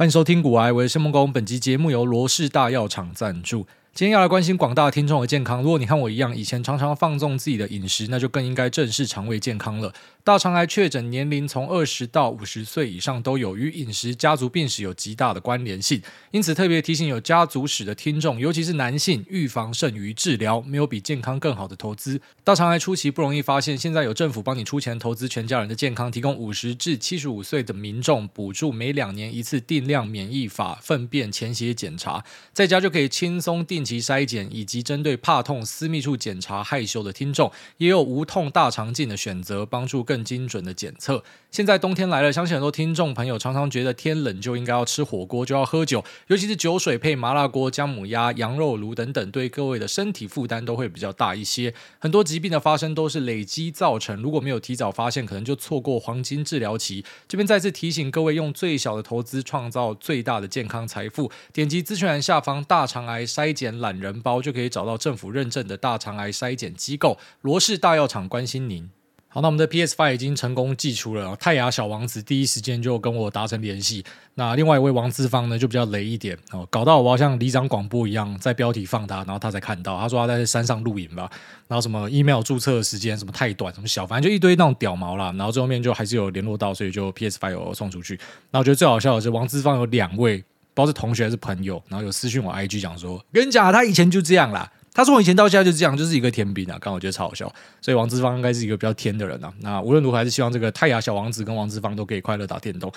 [0.00, 1.30] 欢迎收听股癌，我是孟工。
[1.30, 3.66] 本集节目由罗氏大药厂赞助。
[3.92, 5.62] 今天要来关心广大听众的健康。
[5.62, 9.92] 如果你和我一样，以前常常放纵自己的饮食，那就更应该正视肠胃健康了。
[10.22, 16.00] 大肠癌确诊年龄从二十到五十岁以上都有，与饮食、家族病史有极大的关联性。
[16.30, 22.20] 因此，特别提醒有家族史的听众，尤其是男性，预防胜于治疗，没有比健康更好的投资。
[22.44, 41.24] 大肠癌初期不容易发现，现在有政府帮你出钱投资全家人的健康，提供五十至七十五岁的民众补助每两年一次定量免疫法粪便潜血检查，在家就可以轻松定定期筛检，以及针对怕痛私密处检查害羞的听众，也有无痛大肠镜的选择，帮助更精准的检测。
[41.50, 51.72] 现在冬天来了，相信很多听众朋友常常觉得天冷就应该要吃火锅，就要喝酒，尤其是酒水配麻辣锅、姜母鸭、羊肉炉等等，对各位的身体负担都会比较大一些。
[51.98, 57.02] 很多疾病的发生都是累积造成，如果没有提早发现，可能就错过黄金治疗期。
[57.26, 61.32] 这边再次提醒各位，用最小的投资创造最大的健康财富。
[61.52, 68.90] 点击资讯栏下方大肠癌筛检懒人包，就可以找到政府认证的大肠癌筛检机构罗氏大药厂，关心您。
[69.32, 71.36] 好，那我们的 PS Five 已经成功寄出了。
[71.36, 74.04] 泰雅小王子第一时间就跟我达成联系。
[74.34, 79.96] 那另外一位王资方呢，就比较雷一点哦，搞到我好像里长广播一样，在标题放他，然后他才看到。
[80.00, 81.30] 他说他在山上露营吧，
[81.68, 85.32] 然后什么 email 注册的时间什么太短，什么小，反正就一堆那种屌毛啦。
[85.38, 88.18] 然后最后面就还是有联络到，所以就 PS Five 有送出去。
[88.50, 90.42] 那我觉得最好笑的是，王资方有两位，
[90.74, 94.70] 不知道是同学还是朋友，然后有私讯我 IG 讲说，跟你讲，他以前就这样啦。
[94.92, 99.52] 他说：“我以前到现在就这样，就是一个天兵啊。”刚我觉得超好笑，所以王之芳应该是一个比较天的人啊。
[99.60, 102.92] 那无论如何，还是希望这个泰雅小王子跟王之芳都可以快乐打电动。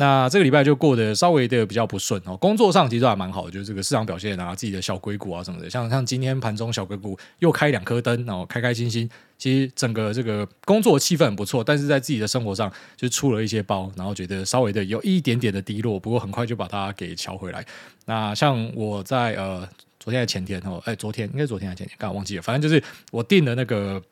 [0.00, 2.34] 那这个礼拜就过得稍微的比较不顺哦。
[2.38, 9.08] 工作上其实还蛮好的，就是这个市场表现啊，自己的小龟股啊什么的，像像今天盘中小龟股又开两颗灯，然后开开心心。
[9.36, 17.64] 其实整个这个工作气氛很不错，但是在自己的生活上就出了一些包，然后觉得稍微的有一点点的低落，不过很快就把它给乔回来。
[18.06, 19.68] 那像我在呃。
[20.02, 22.40] 昨天还前天哦，哎，昨天应该昨天还前天，刚刚忘记了。
[22.40, 24.02] 反正就是我订了那个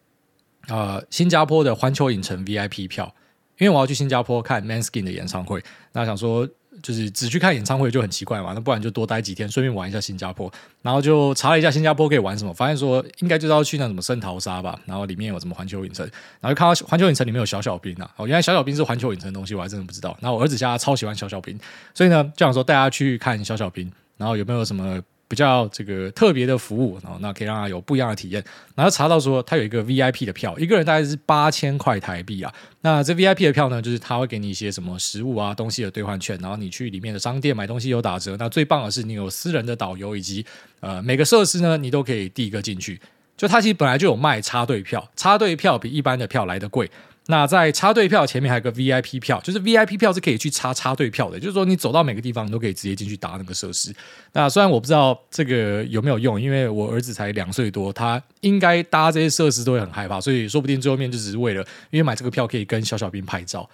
[0.66, 3.10] 呃新加坡的环球影城 VIP 票，
[3.58, 5.62] 因为我要去新加坡看 Manskin 的演唱会。
[5.92, 6.48] 那想说
[6.82, 10.50] 就是只去看演唱会就很奇怪嘛，那不然就多待几天，顺便玩一下新加坡。
[10.82, 14.78] 然后就查了一下新加坡可以玩什么，发现说应该就是要去那什么圣淘沙吧。
[14.86, 16.08] 然后里面有什么环球影城，
[16.40, 20.16] 然后就看到环球影城里面有小小兵啊，哦，原来小小兵是环球影城的东西，我还真的不知道。
[20.20, 21.58] 然后我儿子家超喜欢小小兵，
[21.94, 25.02] 所以呢就想说带他去看小小兵，然后有没有什么？
[25.28, 28.42] 比较这个特别的服务，然后那可以让他有不一样的体验。
[28.74, 32.52] 然后查到说他有一个 VIP 的票，一个人大概是八千块台币啊。
[32.80, 38.36] 那这 VIP 的票呢，就是他会给你一些什么食物啊、东西的兑换券，然后你去里面的商店买东西有打折。
[38.38, 40.44] 那最棒的是你有私人的导游，以及
[40.80, 43.00] 呃每个设施呢，你都可以第一个进去。
[43.36, 46.90] 就他其实本来就有卖插队票，插队票比一般的票来的贵。
[47.30, 53.94] 那在插队票前面还有个 VIP 票，就是 VIP 票是可以去插插队票的，就是说你走到每个地方你都可以直接进去搭那个设施。
[54.32, 63.68] 那虽然我不知道这个有没有用，因为我儿子才两岁多，他应该搭这些设施都会很害怕，所以说不定最后面就只是为了因为买这个票可以跟小小兵拍照。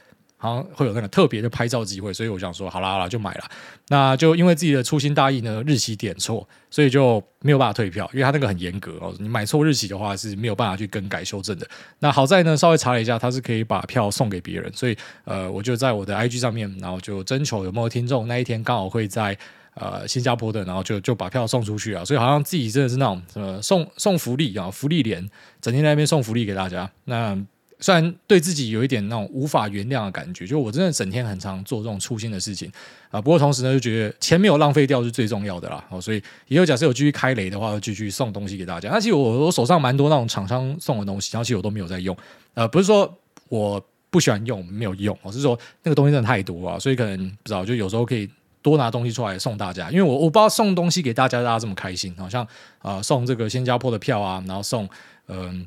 [0.45, 3.45] 好像会有那个特别的拍照机会，所以我想说，好啦好啦，就买了。
[3.89, 11.67] 那就因为自己的粗心大意呢，日期点错，所以就没有办法退票，因为他那个很严格哦，你买错日期的话是没有办法去更改修正的。
[12.01, 14.95] 那好在呢，稍微查了一下，他是可以把票送给别人，所以
[15.25, 19.35] 呃，我就在我的 IG 上面，然后就征求有没有听众那一天刚好会在
[19.77, 22.05] 呃新加坡的，然后就就把票送出去啊。
[22.05, 25.27] 所以好像自己真的是那种什么送送福利啊，福利连
[25.63, 26.91] 整天在那边送福利给大家。
[27.07, 27.43] 那。
[27.85, 32.73] 虽然对自己有一点那种无法原谅的感觉，就我真的整天很常做这种粗心的事情
[33.11, 33.21] 啊。
[33.21, 35.85] 不过同时呢，就觉得钱没有浪费掉是最重要的啦。
[35.91, 38.89] 哦，所以以后假设有继续开雷的话，就继续送东西给大家。
[38.89, 42.17] 那其实我我手上蛮多那种厂商送的东西，然后其实我都没有在用。
[42.55, 43.15] 呃，不是说
[43.51, 43.79] 我
[44.09, 48.27] 不喜欢用，没有用，我是说那个东西真的太多啊，所以可能不知道，就有时候可以
[48.63, 49.91] 多拿东西出来送大家。
[49.91, 54.89] 因为我我不知道送东西给大家，大家这么开心，好像啊、送这个新加坡的票啊，然后送
[55.29, 55.67] 嗯。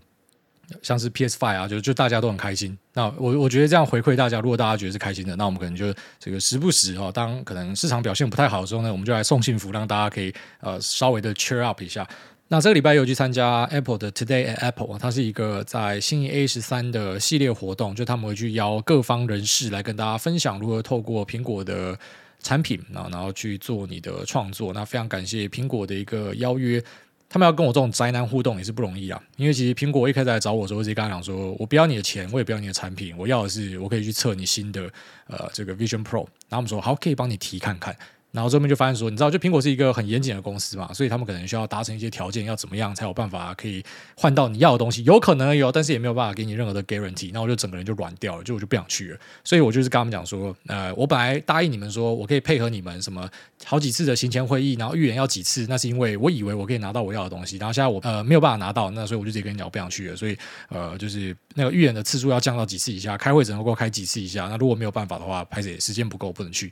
[0.81, 2.77] 像是 PS Five 啊，就就大家都很开心。
[2.93, 12.07] 那我我觉得这样回馈大家，如果大家觉得是开心的，那我们可能就这个时不时哦，当可能市场表现不太好的时候呢，我们就来送幸福，让大家可以呃稍微的 cheer up 一下。
[12.49, 21.97] 那这个礼拜有去参加 Apple 的 Today at Apple，它是一个在新一 A 十三的系列活动，就他们会去邀各方人士来跟大家分享如何透过苹果的
[22.41, 24.71] 产品啊，然后去做你的创作。
[24.73, 26.83] 那非常感谢苹果的一个邀约。
[27.29, 34.89] 他们要跟我这种宅男互动也是不容易啊，因为其实苹果一开始来找我的时候，我直接跟他讲说，我不要你的钱，我也不要你的产品，我要的是我可以去测你新的
[35.27, 36.25] 呃这个 Vision Pro。
[36.49, 37.95] 然后我们说好，可以帮你提看看。
[38.31, 43.83] 然后这边就发现说，你知道，就苹果是一个很严谨的公司嘛，所以他们可能需要达成一些条件，要怎么样才有办法可以
[44.15, 45.03] 换到你要的东西？
[45.05, 47.31] 有可能有，但是也没有办法给你任何的 guarantee。
[47.33, 49.19] 那我就整个人就软掉了，就我就不想去了。
[49.43, 53.27] 所以我就是跟他们讲说，呃，我本来答应你们说我可以配合你们什么
[53.63, 60.15] 好几次的行前会议，然后预演要几次，那是因为我以为我可以拿到我要的东西，然后现在我呃没有办法拿到，那所以我就直接跟你讲我不想去了。
[60.15, 60.37] 所以
[60.69, 64.47] 呃，就是那个预演的次数要降到几次以下，开会只能够开几次以下。
[64.47, 66.71] 那如果没有办法的话，拍谢时间不够，不能去。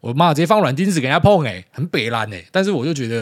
[0.00, 3.20] 我妈直接放软钉子给人家碰哎，很北烂哎，但是我就觉得，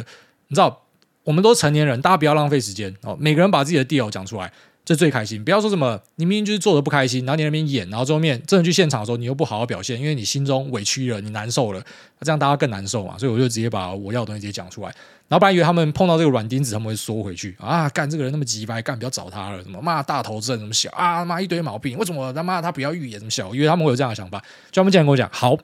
[0.49, 0.85] 你知道，
[1.25, 3.17] 我们都成年人，大家不要浪费时间哦。
[3.21, 4.51] 每个人把自己的 deal 讲出来，
[4.85, 5.45] 这最开心。
[5.45, 11.81] 不要说什么你明明就是做的不开心，然后你那边演，然后最后面真的去现场的时候，你又不好好表现，因为你心中委屈了，你难受了，
[12.19, 13.19] 那这样大家更难受嘛。
[13.19, 14.89] 所以我就直接把我要的东西直接讲出来。
[15.29, 24.39] 然后本来以为他们碰到这个软钉子，他们会缩回去啊，干这个人那么鸡掰，干不要找他了，什么骂大头症，什么小啊骂一堆毛病，为什么他妈他不要预演，什么小，因为他们会有这样的想法。
[24.71, 25.55] 就他们竟然跟我讲好。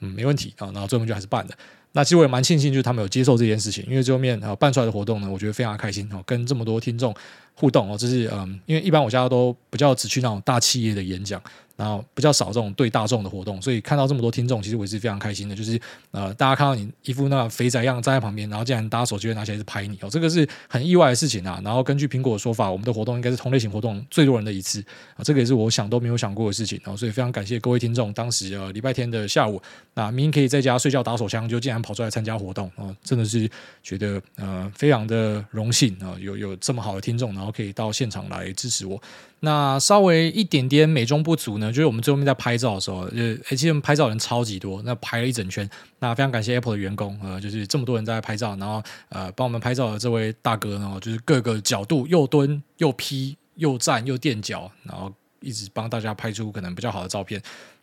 [0.00, 1.56] 嗯，没问题啊，然后最后面就还是办的。
[1.92, 7.14] 那其实我也蛮庆幸，就是他们有接受这件事情，因为最后面啊办出来的活动呢，我觉得非常开心哦，跟这么多听众
[7.54, 11.40] 互动哦，就是嗯，因为一般我家都比较只去那种大企业的演讲。
[11.76, 15.54] 然后比较少这种对大众的活动，所以看到这么多听众，其实我也是非常开心的。
[15.54, 15.78] 就是
[16.10, 21.60] 呃，大家看到你一副那肥仔样站在旁边，然后竟然搭手机拿起来拍你哦，这个是很意外的事情啊。
[21.62, 24.82] 然后根据苹果的说法，我们的活动应该是同类型活动最多人的一次
[25.16, 26.96] 啊，这个也是我想都没有想过的事情然哦。
[26.96, 29.60] 所以非常感谢各位听众，当时呃礼拜天的下午，
[29.94, 33.50] 那明明可以在家睡觉打手枪，就竟然跑出来参加活动哦，真的是
[33.82, 39.00] 觉得呃非常的荣幸啊，有有这么好的听众，然后可以到现场来支持我。
[39.40, 45.68] 那稍微一点点美中不足呢，就是我们最后面在拍照的时候，呃，其实我们拍照人超级多，那拍了一整圈。
[45.98, 57.40] 那非常感谢 Apple 的员工，呃，就是这么多人在拍照，然后呃，帮我们拍照的这位大哥呢，就是各个角度又蹲又劈又站又垫脚，然后一直帮大家拍出可能比较好的照片，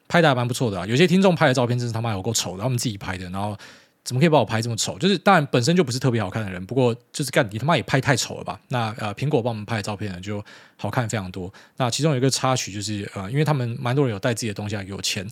[0.08, 0.86] 拍的还蛮不错的啊。
[0.88, 3.58] 有些听众拍的照片真是他妈有够丑的，他们自己拍的，然后。
[4.04, 4.98] 怎么可以把我拍这么丑？
[5.00, 8.60] 就是当然本身就不是特别好看的人，不过就是干你他妈也拍太丑了吧？
[8.68, 10.44] 那呃，苹果帮我们拍的照片呢，就
[10.76, 11.52] 好看非常多。
[11.78, 15.26] 那其中有一个插曲就是呃，因为他们蛮多人有带自己的东西来给我签，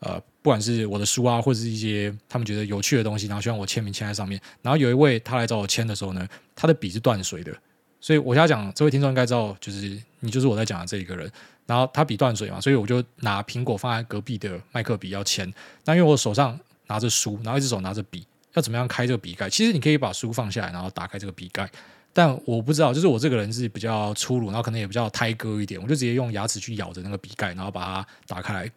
[0.00, 4.38] 呃，不管是我的书啊，或者是一些他们觉得有趣的东西，然后希望我签名签在上面。
[4.60, 7.50] 然后有一位他来找我签的时候呢，他的笔是断水的，
[7.98, 11.30] 所以我想讲这位听众应该知道，就是你就是我在讲的这一个人。
[11.64, 15.50] 然后他笔断水嘛，所以我就拿苹果放在隔壁的麦克笔要签，
[15.82, 16.58] 但因为我手上。
[16.88, 19.48] 拿着书，然后一只手拿着笔，要怎么样开这个笔盖？
[19.48, 21.70] 其实你可以把书放下来，然后打开这个笔盖。
[22.12, 28.70] 但我不知道，就是我这个人是比较粗鲁，然后可能也比较胎割一点，我就直接用牙齿去咬着那个笔盖，然后把它打开来。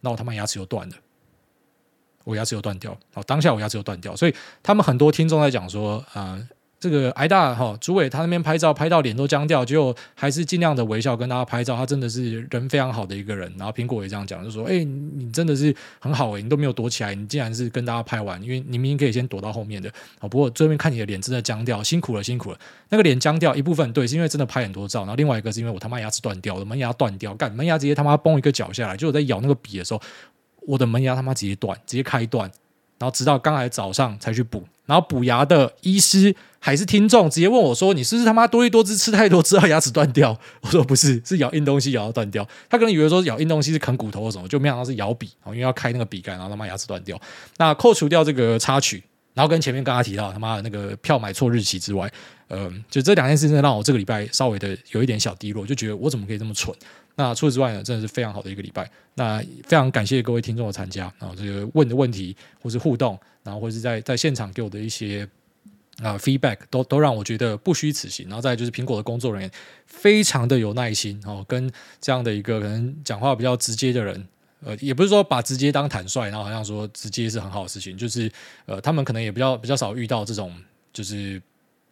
[0.00, 0.96] 那我他妈牙齿又断了，
[2.24, 2.96] 我牙齿又断掉。
[3.12, 6.48] 好，当下我牙齿又断掉，所以他们很多听众在讲说，呃
[6.80, 11.76] 这个挨大哈，主委他那边拍照拍到脸都僵掉，就还是尽量的微笑跟大家拍照。
[11.76, 13.52] 他真的是人非常好的一个人。
[13.58, 19.92] 然后苹果也这样讲，就说：“哎，你真的是很好哎，你都没有躲起来，你竟然是跟大家拍完，因为你明明可以先躲到后面的。
[20.20, 22.58] 好，不过最后面看你的脸真的僵掉，辛苦了，辛苦了。
[22.90, 30.00] 那个脸僵掉一部分对，是因为真的拍很多照，然后另外一个是因为我他妈牙齿断掉了，门牙断掉，干门牙直接他妈崩一个角下来，就我在咬那个笔的时候，
[30.60, 32.48] 我的门牙他妈直接断，直接开断，
[32.98, 47.20] 然后直到刚才早上才去补。”然后补牙的医师还是听众，直接问我说：“你是不是他妈多一多滋吃太多，吃到牙齿断掉？”我说：“不是，是咬硬东西咬到断掉。”他可能以为说咬硬东西是啃骨头或什么，就没想到是咬笔，因为要开那个笔盖，然后他妈牙齿断掉。
[47.58, 49.04] 那扣除掉这个插曲，
[49.34, 52.10] 然后跟前面刚刚提到他妈的那个票买错日期之外，
[52.48, 56.74] 嗯、就这两件事情让我这个礼拜稍微的有一点小低落，就觉得我怎么可以这么蠢？
[57.18, 58.88] 那除此之外呢，真的是非常好的一个礼拜。
[59.14, 65.28] 那非常感谢各位听众的参加，然后这个问的问题或是互动，然后或是在在现场给我的一些
[66.00, 68.28] 啊、feedback，都都让我觉得不虚此行。
[68.28, 69.50] 然后再就是苹果的工作人员
[69.84, 71.68] 非常的有耐心哦，跟
[72.00, 74.28] 这样的一个可能讲话比较直接的人，
[74.64, 78.30] 呃，也不是说把直接当坦率，然后好像说直接是很好的事情，就是
[78.66, 80.54] 呃，他们可能也比较比较少遇到这种
[80.92, 81.42] 就是。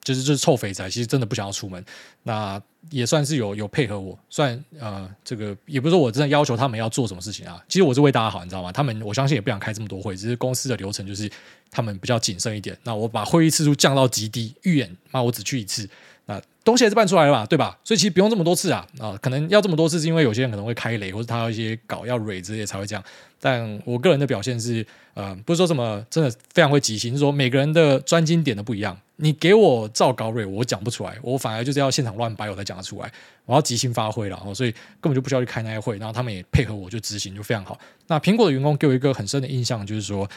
[0.06, 1.84] 就是就是臭肥仔，其实真的不想要出门，
[2.22, 8.70] 那也算是有有配合我，算呃这个也不是说我真的要求他们要做什么事情啊，其实我是为大家好，你知道吗？
[8.70, 11.28] 他们我相信也不想开这么多会，只是公司的流程就是
[11.72, 15.88] 他们比较谨慎一点，那我把会议次数降到极低，预演那我只去一次。
[16.28, 17.78] 那东西还是办出来了嘛，对吧？
[17.84, 23.04] 所以其实不用这么多次啊啊，可能要这么多次是因为有些人可能会开雷，或者他要一些稿要蕊之类才会这样。
[23.40, 24.84] 但我个人的表现是，
[25.14, 28.96] 呃，不是说什么真的非常会即兴，是说每个人的专精点都不一样。
[29.16, 33.11] 你给我照高瑞，我讲不出来，我反而就是要现场乱掰，我才讲得出来。
[33.44, 34.70] 我要即兴发挥了，所以
[35.00, 37.78] 根本就不需要去开那些会，然后他们也配合我就执行，就非常好。
[38.06, 40.28] 那苹果的员工给我一个很深的印象，就是说。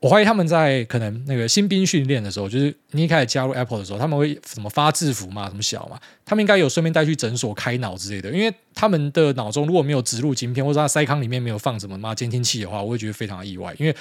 [0.00, 13.96] 我怀疑他们在可能那个新兵训练的时候，就是你一开始加入 Apple 的时候，他们会什么发制服嘛，什么小嘛，他们应该有顺便带去诊所开脑之类的，因为他们的脑中如果没有植入晶片，或者他塞康里面没有放什么嘛监听器的话，我会觉得非常的意外，因为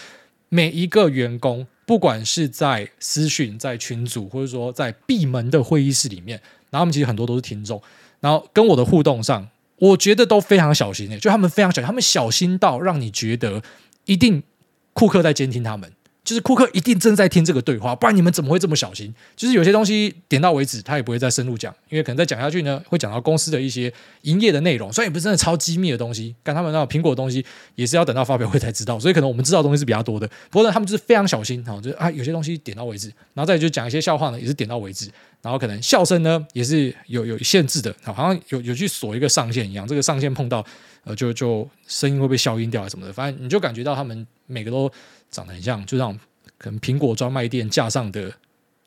[0.50, 6.38] 每一个员工，不管是在私讯、在群组，或者说在闭门的会议室里面，
[6.70, 7.82] 然后他们其实很多都是听众，
[8.20, 13.64] 然后跟我的互动上，我觉得都非常小心的，就他们非常小心，他们小心到让你觉得
[14.04, 14.44] 一定
[14.92, 15.90] 库克在监听他们。
[16.28, 19.16] 就是库克一定正在听这个对话，不然你们怎么会这么小心？
[19.38, 23.92] 就是有些东西点到为止，他也不会再深入讲，因为可能再讲下去呢，会讲到公司的一些
[24.24, 30.28] 营业的内容，虽然也不是真的超机密的东西，但他们那种苹果的东西也是要等到发表会才知道，所以可能我们知道东西是比较多的。
[30.52, 35.10] 不过呢，他们就是非常小心，哈，就是啊，有些东西点到为止，然后再就讲一些笑话呢，也是点到为止，
[35.42, 40.66] 然后可能笑声呢也是有有限制的，好像有有去锁一个上限一样，这个上限碰到
[41.06, 44.92] 呃就就声音会被消音掉啊什么的，反正你就感觉到他们每个都
[45.32, 46.18] 长得很像，就像。
[46.60, 48.34] 可能苹果专卖店架上的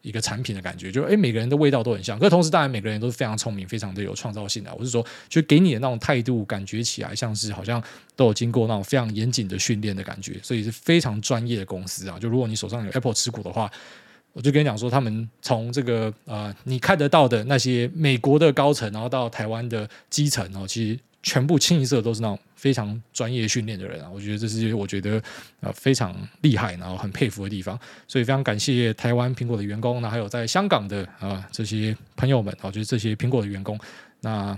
[0.03, 2.19] 一个产品的感觉，就诶，每个人的味道都很像。
[2.19, 4.75] 可是同时，当然每个人都是非常聪明，非常的有创造性的。
[4.75, 7.81] 我是说，就给你的那种态度，感觉起来像是好像
[8.17, 12.19] 都有经过那种非常严谨的训练的感觉，所以是非常专业的公司啊。
[12.19, 13.71] 就如果你手上有 Apple 持股的话，
[14.33, 20.99] 我就跟你讲说，他们从这个呃你看得到的那些美国的高层，然后到台湾的基层哦，其实。
[21.23, 25.23] 全部清一色都是那种非常专业训练的人啊，我觉得这是我觉得
[25.61, 33.79] 呃非常厉害，然后很佩服的地方，所以非常感谢台湾苹果的员工，那还有在香港的啊这些朋友们啊，就是这些苹果的员工，
[34.21, 34.55] 那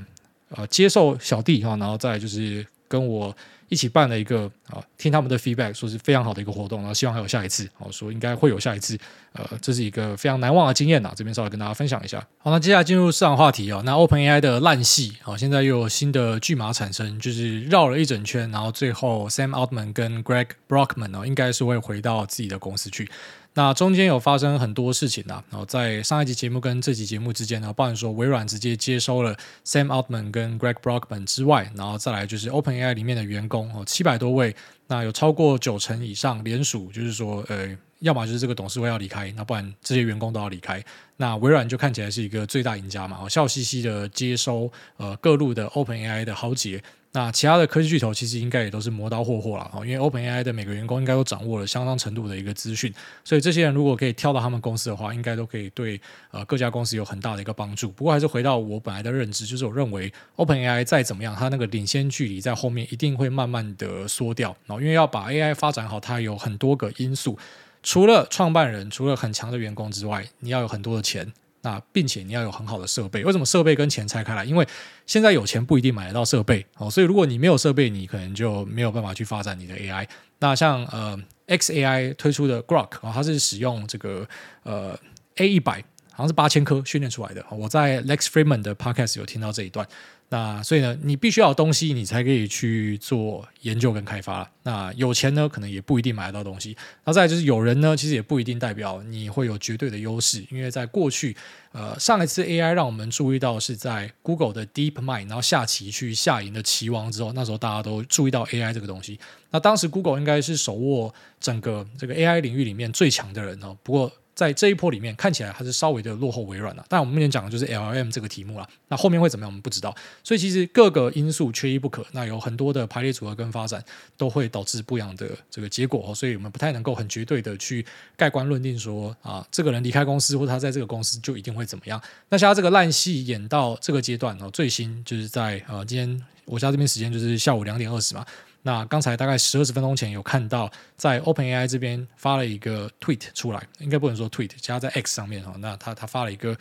[0.49, 3.35] 呃接受小弟哈，然后再就是跟我。
[3.73, 8.99] 一起办了一个啊，听他们的 feedback，说是非常好的一个活动，然后希望还有下一次，哦，说应该会有下一次，
[9.33, 12.23] 呃，这是一个非常难忘的经验呐，这边稍微跟大家分享一下。
[12.37, 23.11] 好，那接下来进入市场话题哦，那 OpenAI 的烂戏，好，现在又有新的剧码产生，就是绕了一整圈，然后最后 Sam Altman 跟 Greg Brockman 哦，应该是会回到自己的公司去。
[23.55, 34.57] 那中间有发生很多事情啊，然后在上一集节目跟这集节目之间呢，包含说微软直接接收了 Sam Altman 跟 Greg Brockman 之外，然后再来就是 OpenAI 里面的员工哦，七百多位，
[34.87, 40.83] 那有超过九成以上联署，就是说，呃，要么就是这个董事会要离开，那不然这些员工都要离开。
[41.19, 46.83] 那微软就看起来是一个最大赢家嘛，笑嘻嘻的接收呃各路的 OpenAI 的豪杰。
[47.15, 52.91] 那其他的科技巨头其实应该也都是磨刀霍霍了啊，因为 OpenAI 的每个员工应该都掌握了相当程度的一个资讯，
[53.23, 56.01] 所以这些人如果可以跳到他们公司的话，应该都可以对
[56.31, 57.91] 呃各家公司有很大的一个帮助。
[57.91, 64.57] 不过还是回到我本来的认知，就是我认为 OpenAI 再怎么样，它那个领先距离在后面一定会慢慢的缩掉。
[64.65, 67.39] 然后因为要把 AI 发展好，它有很多个因素，
[67.83, 71.31] 除了创办人，除了很强的员工之外，你要有很多的钱。
[71.63, 74.45] 那并且你要有很好的设备，为什么设备跟钱拆开来？
[74.45, 74.67] 因为
[75.07, 80.07] 现在有钱不一定买得到设备哦，所以如果你没有设备，你可能就没有办法去发展你的 AI。
[80.41, 84.27] 那像呃 xAI 推出的 Grok 啊，它是使用这个
[84.65, 84.99] 呃
[85.37, 87.45] A 一百，好像是八千颗训练出来的。
[87.51, 89.87] 我在 Lex Freeman 的 Podcast 有听到这一段。
[90.33, 94.51] 那所以呢，你必须要有东西，你才可以去做研究跟开发。
[94.63, 96.75] 那有钱呢，可能也不一定买得到东西。
[97.05, 101.37] 那再就是有人呢，其实也不一定代表你会有绝对的优势，因为在过去，
[101.73, 109.21] 呃，上一次 AI 让我们注意到是在 Google 的 DeepMind，然后下棋去下赢的棋王之后，那时候大家都注意到 AI 这个东西。
[109.51, 113.77] 那当时 Google 应该是手握整个这个 AI 领域里面最强的人哦。
[113.83, 116.85] 不过在这一波里面，看起来还是稍微的落后微软了。
[116.89, 118.69] 但我们目前讲的就是 L M 这个题目了。
[118.89, 119.95] 那后面会怎么样，我们不知道。
[120.25, 122.05] 所以其实各个因素缺一不可。
[122.13, 123.85] 那有很多的排列组合跟发展，
[124.17, 126.15] 都会导致不一样的这个结果。
[126.15, 127.85] 所以我们不太能够很绝对的去
[128.17, 132.01] 盖棺论定说啊，这个人离开公司或者他在这个公司就一定会怎么样。
[132.31, 138.25] 那像他这个烂戏演到这个阶段哦，最新就是在呃今天我家这边时间就是下午两点二十嘛。
[138.63, 145.55] 那刚才大概十二十分钟前有看到，在 OpenAI 这边发了一个 tweet 出来，应该不能说 tweet，加在 X 上面哈。
[145.59, 146.57] 那他他发了一个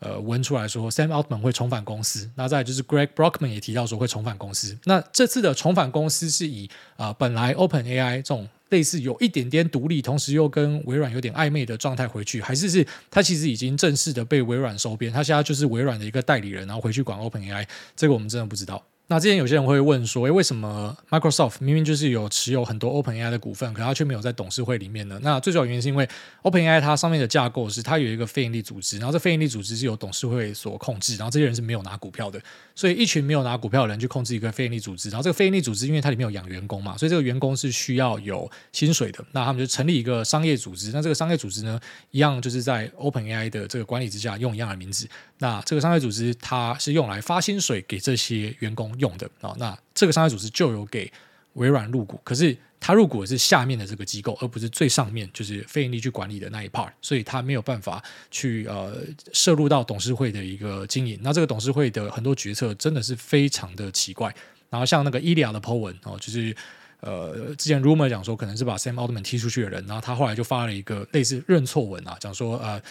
[0.00, 2.28] 呃文出来说，Sam Altman 会重返公司。
[2.34, 4.76] 那再就是 Greg Brockman 也提到说会重返公司。
[4.84, 18.84] 那这次的重返公司是以啊、本来 OpenAI 这种类似有一点点独立，同时又跟微软有点暧昧的状态回去，还是是他其实已经正式的被微软收编，他现在就是微软的一个代理人，然后回去管 OpenAI，这个我们真的不知道。
[19.06, 25.20] 那之前有些人会问说，诶，为什么 Microsoft 明明就是有持有很多 OpenAI 的股份，可它却没有在董事会里面呢？
[25.22, 26.08] 那最主要原因是因为
[26.42, 32.40] OpenAI 它上面的架构是它有一个非营利组织，然后这非营利组织是由董事会所控制，然后这些人是没有拿股票的，
[32.74, 41.78] 所以一群没有拿股票的人去控制一个非营利组织，然后这个非营利组织因为它里面有养员工嘛，所以这个员工是需要有薪水的，那他们就成立一个商业组织，那这个商业组织呢，
[42.10, 45.06] 一样就是在 OpenAI 的这个管理之下用一样的名字，
[45.38, 49.76] 那这个商业组织它是用来发薪水给这些员工用的啊，那。
[49.94, 51.10] 这个商业组织就有给
[51.52, 58.96] 微软入股，可是它入股的是下面的这个机构，而不是最上面就是非盈利去管理的那一 part，所以他没有办法去呃
[59.32, 61.16] 涉入到董事会的一个经营。
[61.22, 64.34] 那这个董事会的很多决策真的是非常的奇怪。
[64.68, 66.52] 然后像那个伊利亚的 po 文哦，就是
[66.98, 72.82] 呃，之前 rumor 讲说可能是把 Sam Altman 踢出去的人，然后他后来就发了一个类似认错文啊，讲说呃，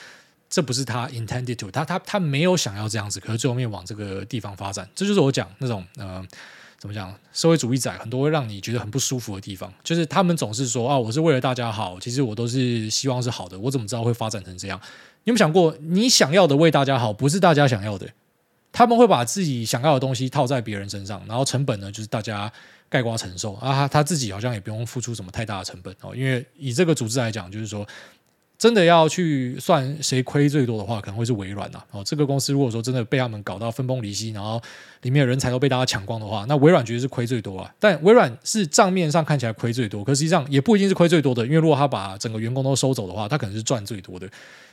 [0.54, 6.24] 这不是他 intended to，他他他没有想要这样子，可是最后面往这个地方发展，这就是我讲那种呃，
[6.78, 14.80] 怎么讲，社会主义仔很多会让你觉得很不舒服的地方，就是他们总是说啊，我是为了大家好，其实我都是希望是好的，我怎么知道会发展成这样？
[15.24, 18.08] 你有没有想过，你想要的为大家好，不是大家想要的？
[18.72, 22.52] 他们会把自己想要的东西套在别人身上，然后成本呢，就是大家
[22.90, 23.88] 概括承受啊。
[23.88, 27.88] 他自己好像也不用付出什么太大的成本哦，因为以这个组织来讲，就是说
[28.58, 31.84] 真的要去算谁亏最多的话，可能会是微软呐。
[31.92, 34.62] 哦，这个公司如果说真的被他们搞到分崩离析，然后
[35.02, 37.74] 里面的人才都被大家抢光的话，那微软绝对是亏最多啊。
[37.80, 44.28] 但微软是账面上看起来亏最多，可实际上也不一定是亏最多的，因为如果他把整个员工都收走的话，他可能是赚最多的。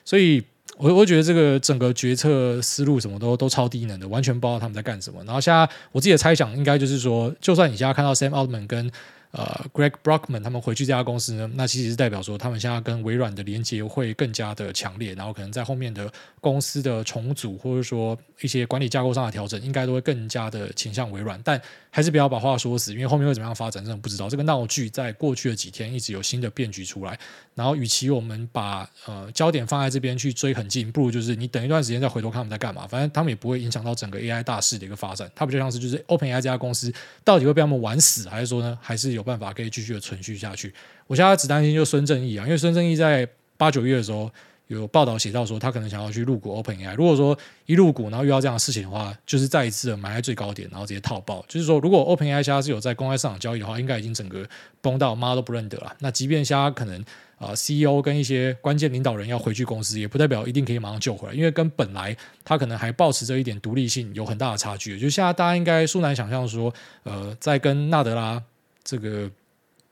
[0.04, 0.42] 所以。
[0.78, 5.22] 我我觉得这个整个决策思路什么都都超低能的，完全不知道他们在干什么。
[5.24, 8.90] 然后现在我自己的猜想应该就是说，就算你现在看到 Sam Altman 跟
[9.32, 21.40] 呃，Greg Brockman 他们回去这家公司呢，那其实是代表说他们现在跟微软的连接会更加的强烈，然后可能在后面的公司的重组或者说一些管理架构上的调整，应该都会更加的倾向微软。
[21.44, 24.28] 但还是不要把话说死，因为后面会怎么样发展，真的不知道。
[24.28, 27.16] 这个闹剧在过去的几天一直有新的变局出来，
[27.54, 32.84] 然后与其我们把呃焦点放在这边去追很近，不如就是你等一段时间再回头看他们在干嘛。
[32.88, 35.30] 反正他们也不会影响到整个 AI 大势的一个发展。
[35.36, 36.92] 它比较像是就是 OpenAI 这家公司
[37.22, 39.20] 到底会被他们玩死，还是说呢，还是有。
[39.20, 40.72] 有办法可以继续的存续下去。
[41.06, 43.28] 我现在只担心就孙正义啊，因为孙正义在
[43.58, 44.32] 八九月的时候
[44.76, 46.94] 有报道写到说，他可能想要去入股 OpenAI。
[46.94, 47.36] 如果说
[47.66, 51.44] 一入股，然后遇到这样的事情的话，就是再一次的买在最高点，然后直接套爆。
[51.48, 54.48] 就是说，如果 OpenAI 现在是有在公开市场交易的话，应该已经整个
[54.80, 55.94] 崩到妈都不认得了。
[55.98, 57.04] 那即便现在可能
[57.38, 64.98] 啊、CEO 跟一些关键领导人要回去公司，也不代表一定可以马上救回来，因为跟本来他可能还保持着一点独立性有很大的差距。
[64.98, 66.72] 就现在大家应该殊难想象说，
[67.02, 68.42] 呃，在跟纳德拉。
[68.82, 69.30] 这个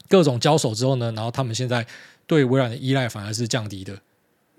[0.08, 1.86] 各种交手之后呢，然后他们现在
[2.26, 3.96] 对微软的依赖反而是降低的。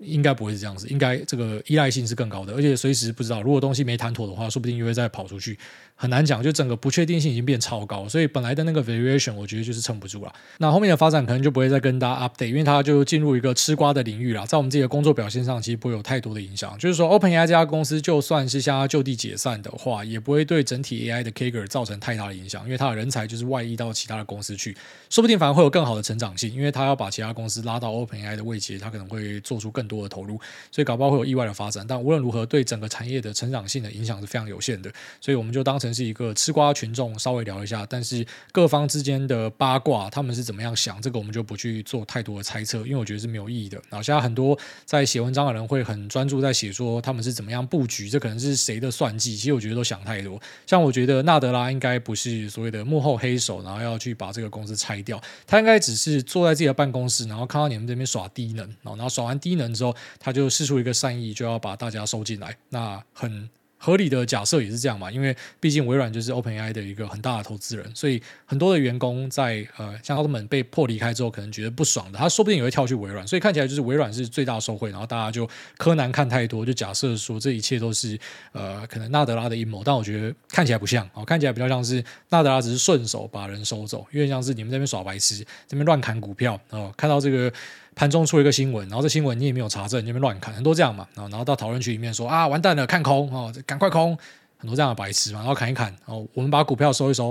[0.00, 5.58] 应该不会是这样子，应该这个依赖性是更高的，而且随时不知道，如果东西没谈妥的话，说不定又会再跑出去，
[6.00, 6.42] 很难讲。
[6.42, 10.32] 就整个不确定性已经变超高，所以本来的那个 variation 我觉得就是撑不住了。
[10.56, 16.74] 那后面的发展可能就不会再跟大家 update，因为它就进入一个吃瓜的领域了，在我们自己的工作表现上，其实不会有太多的影响。
[16.78, 24.74] 就是说，OpenAI 这家公司就算是现在就地解散的话，也不会对整体 AI 的 Kager 造成太大的影响，因为它的人才就是外溢到其他的公司去，
[25.10, 30.40] 说不定反而会有更好的成长性，因为它要把其他公司拉到 OpenAI 的位阶，它可能会做出更多的投入。
[30.70, 34.90] 所以搞不好会有意外的发展，但无论如何，对整个产业的成长性的影响是非常有限的。
[35.20, 37.86] 所以我们就当成是一个吃瓜群众，稍微聊一下。
[37.88, 43.80] 但是各方之间的八卦，他们是怎么样想，这个我们就不去做太多的猜测，因为我觉得是没有意义的。
[43.88, 49.36] 然后现在很多在写文章的人会很专注在写说他们是怎么样布局，这可能是谁的算计。
[49.36, 50.38] 其实我觉得都想太多。
[50.66, 60.50] 像我觉得纳德拉应该不是所谓的幕后黑手，然后要去把这个公司拆掉，他应该只是坐在自己的办公室，然后看到你们这边耍低能，然后耍完低能之后，他就。
[60.50, 63.48] 试出一个善意，就要把大家收进来，那很
[63.82, 78.18] 合理的假设也是这样嘛，因为毕竟微软就是 OpenAI 的一个很大的投资人，所以很多的员工在呃，像奥特曼被迫离开之后，可能觉得不爽的，他说不定也会跳去微软，所以看起来就是微软是最大受惠，然后大家就柯南看太多，就假设说这一切都是
[78.52, 87.50] 呃，可能纳德拉的阴谋，但我觉得看起来不像，哦，看起来比较像是纳德拉只是顺手把人收走，因为像是你们这边耍白痴，这边乱砍股票哦，看到这个。
[87.94, 94.16] 盘中出一个新闻，然后这新闻你也没有查证，你那边乱看，很多这样嘛，然后然后到讨论区里面说啊，完蛋了，看空哦，赶快空，
[94.58, 97.26] 很多这样的白痴嘛，然后砍一砍，哦，我们把股票收一收，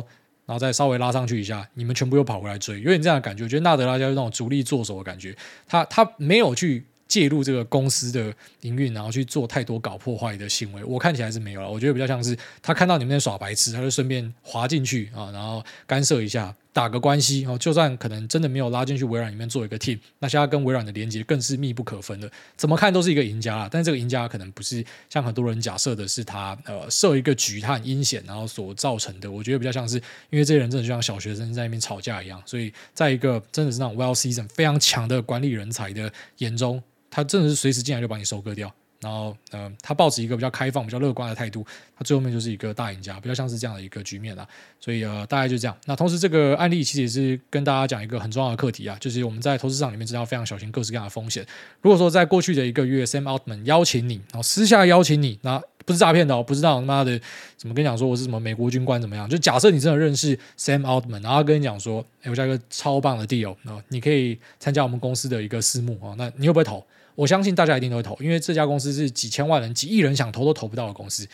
[0.46, 5.36] 然后再稍微拉上去一下，你们全部又跑回来追，有点这样的感觉，我觉得纳德拉就是那种主力做手的感觉，
[5.68, 6.86] 他他没有去。
[7.10, 11.68] 介入这个公司的营运，然后去做太多搞破坏的行为，我看起来是没有了。
[11.68, 17.58] 我觉得比较像是他看到你们在耍白痴，他就顺便滑进去啊，然后干涉一下，打个关系哦。
[17.58, 22.32] 就算可能真的没有拉进去微软里面做一个 team，那现在跟微软的连接更是密不可分的。
[22.56, 23.68] 怎么看都是一个赢家啦。
[23.70, 29.30] 但这个赢家可能不是像很多人假设的是他呃设一个局，他很阴险，然后所造成的。
[29.30, 29.98] 我觉得比较像是
[30.30, 36.82] 因为这些人真的就像小学生在那边吵架一样，所以在一个真的是那种 Well Season 非常强的管理人才的眼中。
[37.12, 41.66] 他真的是随时进来就把你收割掉，然后呃，他抱持一个比较开放、比较乐观的态度，
[41.98, 44.46] 他最后面就是一个大赢家，比较像是这样的一个局面啦。
[44.80, 45.78] 所以呃，大概就这样。
[45.86, 51.46] 那同时这个案例其实也是跟大家讲一个很重要的课题啊，就是我们在投资市场里面知道非常小心各式各样的风险。
[51.82, 57.20] 如果说在过去的一个月，Sam Altman 邀请你，然后私下邀请你，那不是诈骗的哦，不是那种他妈的
[57.56, 59.30] 怎么跟你讲说我是什么美国军官怎么样？
[59.30, 63.56] 就假设你真的认识 Sam Altman，然后跟你讲说，哎，我加一个超棒的 deal，
[63.88, 66.86] 你可以参加我们公司的一个私募啊，那你会不会投？
[67.16, 71.28] 我相信大家一定都会投，因为这家公司是几千万人、几亿人想投都投不到的公司。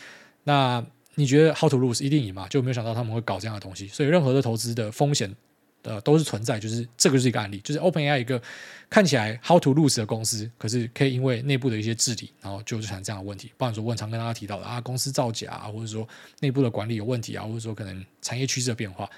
[0.44, 0.84] 那
[1.16, 2.46] 你觉得 How to lose 一定赢吗？
[2.48, 3.88] 就没有想到他们会搞这样的东西。
[3.88, 5.34] 所以任何的投资的风险
[5.82, 8.40] 呃都是存在，就是这个是一个案例，就是 OpenAI 一个
[8.90, 13.50] 看起来 how to lose 的公司，可是可以因为内部的一些治理，然后就产生这样的问题。
[13.56, 16.06] 不然说我很常跟大家提到的啊，公司造假啊，或者说
[16.40, 19.08] 内部的管理有问题啊，或者说可能产业趋势的变化，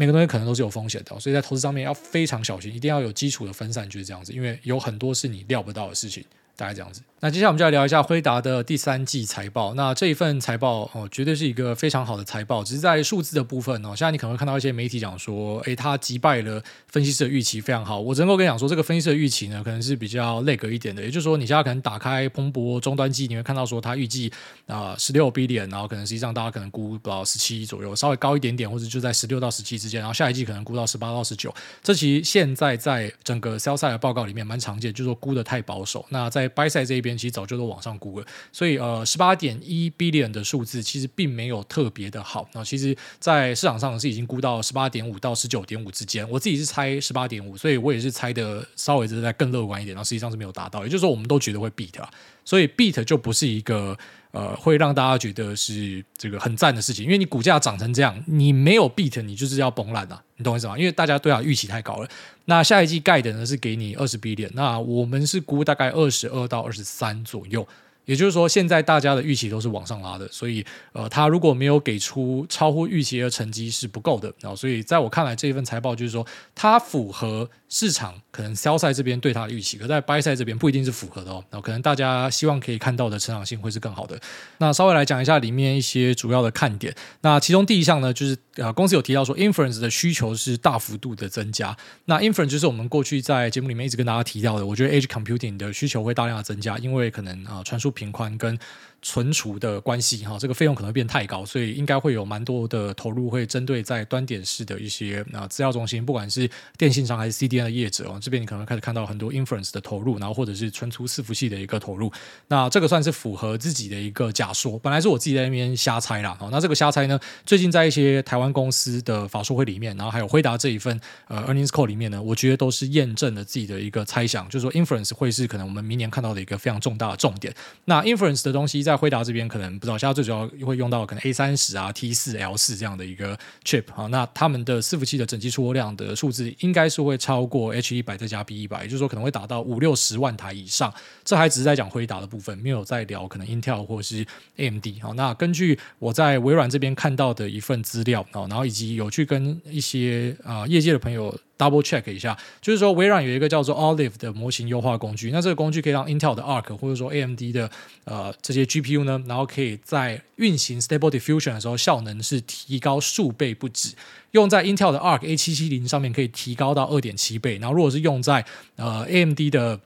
[0.00, 6.24] 每个东西可能都是有风险的，所以在投资上面要非常小心，一定要有基础的分散，就是这样子，因为有很多是你料不到的事情。
[6.58, 9.74] 大概这样子，那接下来我们就来聊一下辉达的第三季财报。
[9.74, 12.64] 那这一份财报哦，绝对是一个非常好的财报。
[12.64, 18.00] 只是在数字的部分哦，现在你可能会看到一些媒体讲说，诶，它击败了分析师的预期，非常好。
[18.00, 21.00] 我只能够跟你讲说，这个分析师的预期呢，可能是比较内格一点的。
[21.00, 24.32] 也就是说，你现在可能打开蓬勃终端机，你会看到说，它预计
[24.66, 30.00] 啊十六 billion，然后可能实际上大家可能估到十七左右，稍微高一点点，或者就在十六到十七之间。
[30.00, 31.54] 然后下一季可能估到十八到十九。
[31.84, 36.04] 这其实现在在整个 sell side 的报告里面蛮常见，就是说估的太保守。
[36.08, 42.48] 那在 buy side 这一边，其实早就都往上估了，所以呃，十八点一 billion 的数字其实并没有特别的好。
[42.52, 46.28] 那其实，在市场上是已经估到十八点五到十九点五之间。
[46.30, 49.94] 我自己是猜十八点五，所以我也是猜的稍微是在更乐观一点。
[49.94, 52.10] 然后实际上是没有达到，也就是说，我们都觉得会 beat 啊。
[52.44, 53.98] 所以 beat 就不是一个
[54.38, 60.22] 呃会让大家觉得是这个很赞的事情，因为你股价涨成这样，你没有 beat，你就是要崩烂啊。
[60.36, 60.78] 你懂我意思吗？
[60.78, 62.08] 因为大家对它预期太高了。
[62.44, 67.66] 那下一季盖的呢是给你二十 billion，那我们是估大概二十二到二十三左右。
[68.08, 74.32] 也就是说，现在大家的预期都是往上拉的，所以呃，他如果没有给出超乎预期的成绩是不够的。
[74.40, 81.44] 然后，所以在我看来，这份财报就是说，它符合市场可能 sell side 这边对它的预期，可在 buy side 这边不一定是符合的哦。
[81.50, 84.18] 那，可能大家希望可以看到的成长性会是更好的。
[84.56, 86.94] 那稍微来讲一下里面一些主要的看点。
[87.20, 91.76] 那其中第一项呢，就是呃，公司有提到说，inference 的需求是大幅度的增加。
[92.06, 97.92] 那 inference 就是我们过去在节目里面一直跟大家提到的，我觉得 edge computing 的需求会大量的增加，因为可能啊、传输。
[97.98, 98.56] 频宽跟
[99.00, 112.12] 存储的关系哈，这个费用可能会变太高，所以应该会有蛮多的投入会针对在端点式的一些啊资料中心，不管是电信商还是 CDN 的业者哦，这边你可能开始看到很多 inference 的投入，然后或者是存储伺服器的一个投入，
[112.48, 127.54] 那这个算是符合自己的一个假说，本来是我自己在那边瞎猜啦哦，那这个瞎猜呢，最近在一些台湾公司的法说会里面，然后还有辉达这一份呃 earnings call 里面呢，我觉得都是验证了自己的一个猜想，就是说 inference 会是可能我们明年看到的一个非常重大的重点。
[127.84, 129.78] 那 inference 的东西在辉达这边可能。
[129.78, 140.92] 不知道，现在最主要会用到可能 A 三十啊、T 四、L 四这样的一个 chip 啊，那他们的伺服器的整机出货量的数字应该是会超过 H 一百再加 B 一百，也就是说可能会达到五六十万台以上。
[141.24, 145.12] 这还只是在讲辉达的部分，没有在聊可能 Intel 或是 AMD 啊。
[145.14, 151.38] 那根据我在微软这边看到的一份资料啊，然后以及有去跟一些啊业界的朋友。
[151.58, 157.68] Double check 一下，就是说微软有一个叫做 Olive 的模型优化工具，那这个工具可以让 Intel 的 Arc 或者说 AMD 的
[158.04, 163.92] 呃这些 GPU 呢，然后可以在运行 Stable Diffusion 的时候效能是提高数倍不止，
[164.30, 168.44] 用在 Intel 的 Arc A 七七零上面可以提高到二点七倍，然后如果是用在
[168.76, 169.80] 呃 AMD 的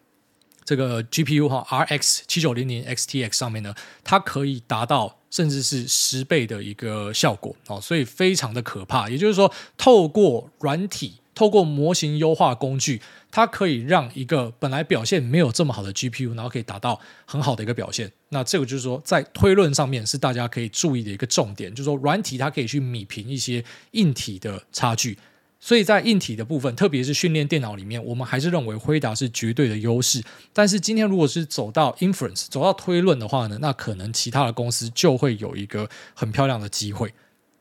[0.66, 9.08] 这个 GPU 哈 RX 七九零零 XTX 上面呢，它可以达到甚至是十倍的一个效果哦，所以非常的可怕。
[9.08, 11.14] 也就是说，透过软体。
[11.34, 18.12] 透过模型优化工具，它可以让一个本来表现没有这么好的 GPU，然后可以达到很好的一个表现。
[18.28, 25.16] 那这个就是说，在推论上面是大家可以注意的一个重点，就是说软体它可以去米平一些硬体的差距。
[25.58, 30.22] 所以在硬体的部分，特别是训练电脑里面，我们还是认为辉达是绝对的优势。
[30.52, 37.14] 但是今天如果是走到 inference，走到推论的话呢，那可能其他的公司就会有一个很漂亮的机会。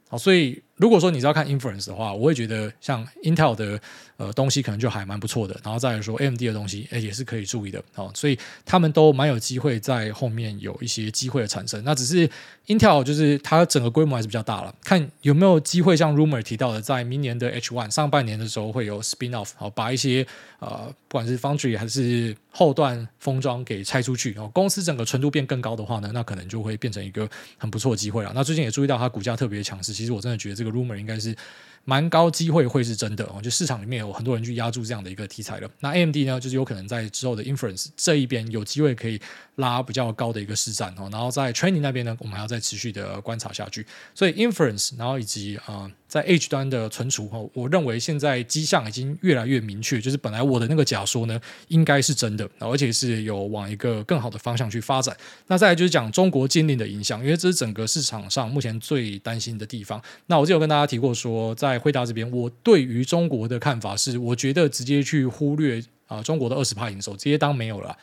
[0.10, 0.62] 好，所以。
[0.82, 3.80] 如果说你是要看 inference 的话，我会觉得像 Intel 的
[4.22, 8.12] 呃东西可能就还蛮不错的，然后再来说 AMD 的东西，诶也是可以注意的哦。
[8.14, 11.84] 所以他们都蛮有机会在后面有一些机会的产生。
[11.84, 12.30] 那只是
[12.68, 20.26] Intel 就是它整个规模还是比较大了，看有没有机会像 rumor 提到的，在明年的 H1 上半年的时候会有 spin off，好把一些
[20.60, 28.32] 呃不管是 foundry 还是后段封装给拆出去，然后公司整个纯度变更高的话呢，那可能就会变成一个很不错的机会了。
[28.34, 30.72] 那最近也注意到它股价特别强势，其实我真的觉得这个。
[30.72, 31.36] rumor 应该是
[31.84, 35.70] 蛮高机会会是真的哦，就市场里面有很多人去压住这样的一个题材了。
[35.80, 39.20] 那 AMD 呢，就是有可能在之后的 inference 这一边有机会可以
[39.56, 41.10] 拉比较高的一个市占哦。
[41.12, 43.86] 然后在 training 那边呢，我们还要再持续的观察下去。
[44.13, 45.91] 所以 inference，然后以及啊。
[46.12, 55.15] 在 H 端的存储哈，我认为现在迹象已经越来越明确，就是本来我的那个假说呢，应该是真的，而且是有往一个更好的方向去发展。
[55.47, 60.02] 那再来就是讲中国禁令的影响，因为这是整个市场上目前最担心的地方。
[60.26, 67.97] 那我之前有跟大家提过说，在惠达这边，我对于中国的看法是，我觉得直接去忽略啊中国的二十趴营收，直接当没有了。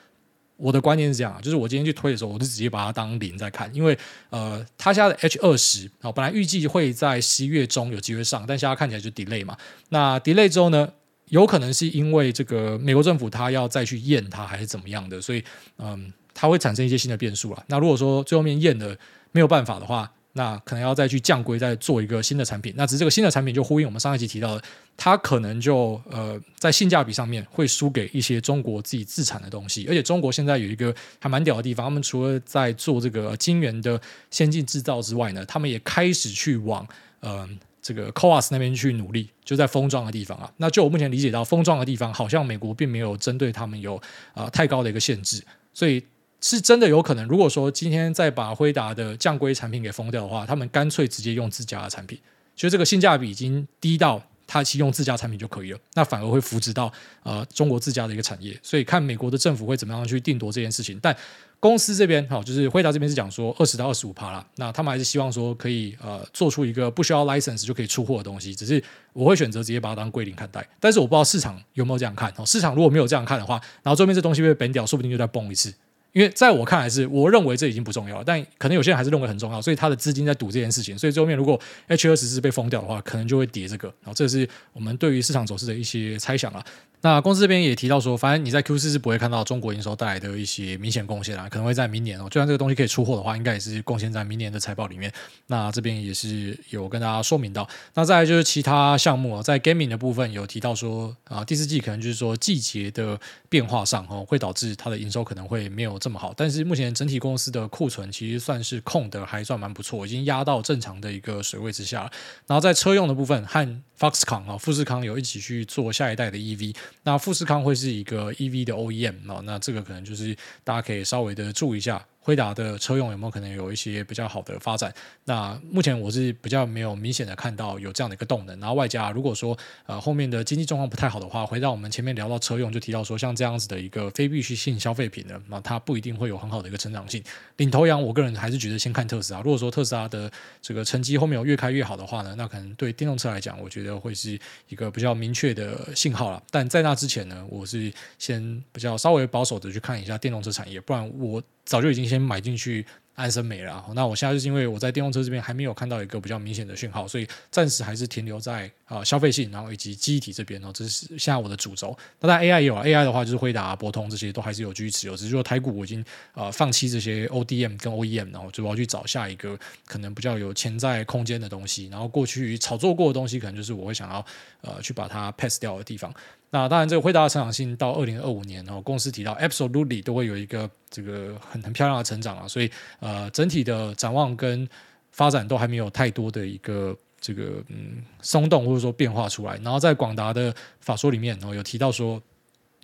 [0.58, 3.96] 我的观念是这样，就是我今天去推的时候，我就直接把它当零在看，因为
[4.28, 9.56] 呃，他家的 H 二十啊，本来预计会在十一月中有机会上，但现在看起来就 delay 嘛。
[9.90, 10.88] 那 delay 之后呢，
[11.26, 15.42] 有可能是因为这个美国政府他要再去验它，还是怎么样的，所以
[15.78, 17.64] 嗯，它会产生一些新的变数了。
[17.68, 18.98] 那如果说最后面验的
[19.30, 22.72] 没有办法的话，那可能要再去降规，再做一个新的产品。
[22.76, 24.62] 那只是这个新的产品就呼应我们上一集提到的，
[24.96, 29.84] 它可能就呃在性价比上面会输给一些中国自己自产的东西。
[29.88, 36.86] 而且中国现在有一个还蛮屌的地方，他们除了在做这个晶圆的先进制造之外呢，他们也开始去往
[37.18, 37.48] 呃
[37.82, 40.48] 这个 CoWoS 那边去努力，就在封装的地方啊。
[40.58, 43.96] 那就我目前理解到，封装的地方好像美国并没有针对他们有
[44.34, 45.42] 啊、呃、太高的一个限制，
[45.74, 46.00] 所以。
[46.40, 52.18] 是真的有可能，如果说今天再把辉达的降规产品给封掉的话，他们干脆直接用自家的产品，
[52.54, 58.58] 就这个性价比已经低到他其用自家产品就可以了，那反而会扶植到呃中国自家的一个产业。
[58.62, 60.98] 所以看美国的政府会怎么样去定夺这件事情。
[61.02, 61.14] 但
[61.60, 68.54] 公司这边好，就是辉达这边是讲说二十到二十五趴啦，那他们还是希望说可以呃做出一个不需要 license 就可以出货的东西。
[68.54, 72.32] 只是我会选择直接把它当归零看待，但是我不知道市场有没有这样看。
[72.36, 75.74] 哦，市场如果没有这样看的话，然后最后面这东西被崩掉，说不定就再崩一次。
[76.12, 80.98] 因为在我看来是，我认为这已经不重要了，但可能有些人还是认为很重要，所以他的资金在赌这件事情。
[80.98, 83.88] 所以最后面如果 H 二十是被封掉的话，可能就会跌这个。
[84.02, 86.64] 然后这是我们对于市场走势的一些猜想啊。
[87.00, 92.24] 那公司这边也提到说，反正你在 Q 四是不会看到中国营收带来的一些明显贡献啊，可能会在明年哦。
[92.24, 95.12] 就算这个东西可以出货的话，应该也是贡献在明年的财报里面。
[95.46, 97.68] 那这边也是有跟大家说明到。
[97.94, 106.32] 那再来就是其他项目啊，在 Gaming 的部分有提到说啊，第四季可能就是说季节的变化上哦，会导致它的营收可能会没有这么好。
[106.36, 112.10] 但是目前整体公司的库存其实算是控的还算蛮不错，已经压到正常的一个水位之下了。
[112.46, 122.04] 然后在车用的部分和 Foxconn 啊，富士康有一起去做下一代的 EV，那富士康会是一个 EV 的 OEM 啊，那这个可能就是大家可以稍微的注意一下。
[122.28, 124.92] 辉达的车用有没有可能有一些比较好的发展？
[125.24, 128.60] 那目前我是比较没有明显的看到有这样的一个动能。
[128.60, 137.24] 然后外加如果说呃后面的经济状况不太好的话，回到我们前面聊到车用就提到说，像这样子的一个非必需性消费品呢，那它不一定会有很好的一个成长性。
[137.56, 139.40] 领头羊，我个人还是觉得先看特斯拉。
[139.40, 144.38] 如果说特斯拉的这个成绩后面有越开越好的话呢，那可能对电动车来讲，我觉得会是
[144.68, 146.42] 一个比较明确的信号了。
[146.50, 151.42] 但在那之前呢，我是先比较稍微保守的去看一下电动车产业，不然我。
[151.68, 161.94] 早就已经先买进去安森美了，那我现在就是因为我在电动车这边还没有看到一个比较明显的讯号，所以暂时还是停留在啊消费性，然后以及机体这边哦，这是现在我的主轴。
[162.20, 166.02] 那当然 AI 也有啊，AI 的话就是辉达、博通这些都还是有继续持有，只是说台股我已经
[166.32, 174.24] 呃放弃这些 ODM 跟 OEM，然后就要去找下一个可能比较有潜在空间的东西，然后过去炒作过的东西，可能就是我会想要
[174.62, 176.14] 呃去把它 pass 掉的地方。
[176.50, 184.66] 那当然，这个辉达的成长性到二零二五年，然后公司提到 absolutely 都会有一个这个很很漂亮的成长啊，所以呃，整体的展望跟
[185.12, 189.56] 发展都还没有太多的一个这个嗯松动或者说变化出来。
[189.62, 192.18] 然后在广达的法说里面，然后有提到说，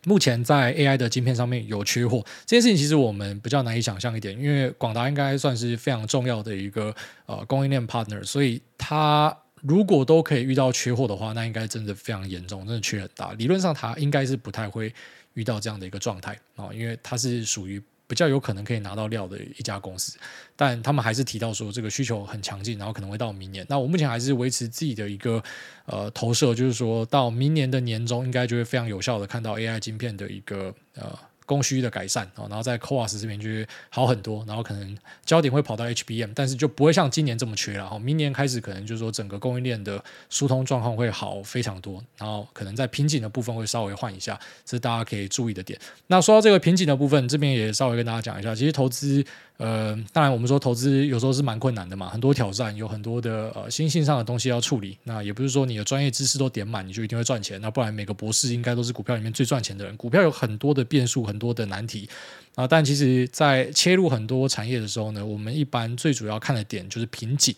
[0.05, 9.35] 目前在 AI 的晶片上面有缺货，这件事情其实我们比较难以想象一点，因为广达应该算是非常重要的一个呃供应链 partner，所以它。
[9.67, 13.33] 如果都可以遇到缺货的话，那应该真的非常严重，真的缺很大。
[13.33, 14.93] 理论上，它应该是不太会
[15.33, 20.19] 遇到这样的一个状态啊，因为它是属于比较有可能可以拿到料的一家公司。
[20.55, 23.65] 但他们还是提到说，这个需求很强劲，然后可能会到明年。
[23.71, 25.43] 那我目前还是维持自己的一个
[25.87, 31.19] 呃投射，就是说到明年的年中，应该就会非常有效的看到 AI 晶片的一个呃。
[31.47, 33.49] 供需的改善，然后在 c o a s 这边就
[33.91, 37.89] 好很多，然后可能焦点会跑到 HBM，但是就不会像今年这么缺了。
[37.89, 45.79] 哈，明年开始可能就是说整个供应链的疏通状况会好非常多，然后可能在瓶颈的部分会稍微换一下，这是大家可以注意的点。
[46.07, 49.25] 那说到这个瓶颈的部分，这边也稍微跟大家讲一下，其实投资。
[49.57, 54.99] 呃，当然，我们说投资有时候是蛮困难的嘛，很多挑战，有很多的呃心性上的东西要处理。
[55.05, 57.61] 那也不是说你的专业知识都点满，你就一定会赚钱。
[57.61, 59.97] 那不然每个博士应该都是股票里面最赚钱的人。
[59.97, 62.09] 股票有很多的变数，很多的难题
[62.57, 62.67] 啊。
[62.67, 67.55] 但其实，在切入很多产业的时候呢，我们一般最主要看的点就是瓶颈。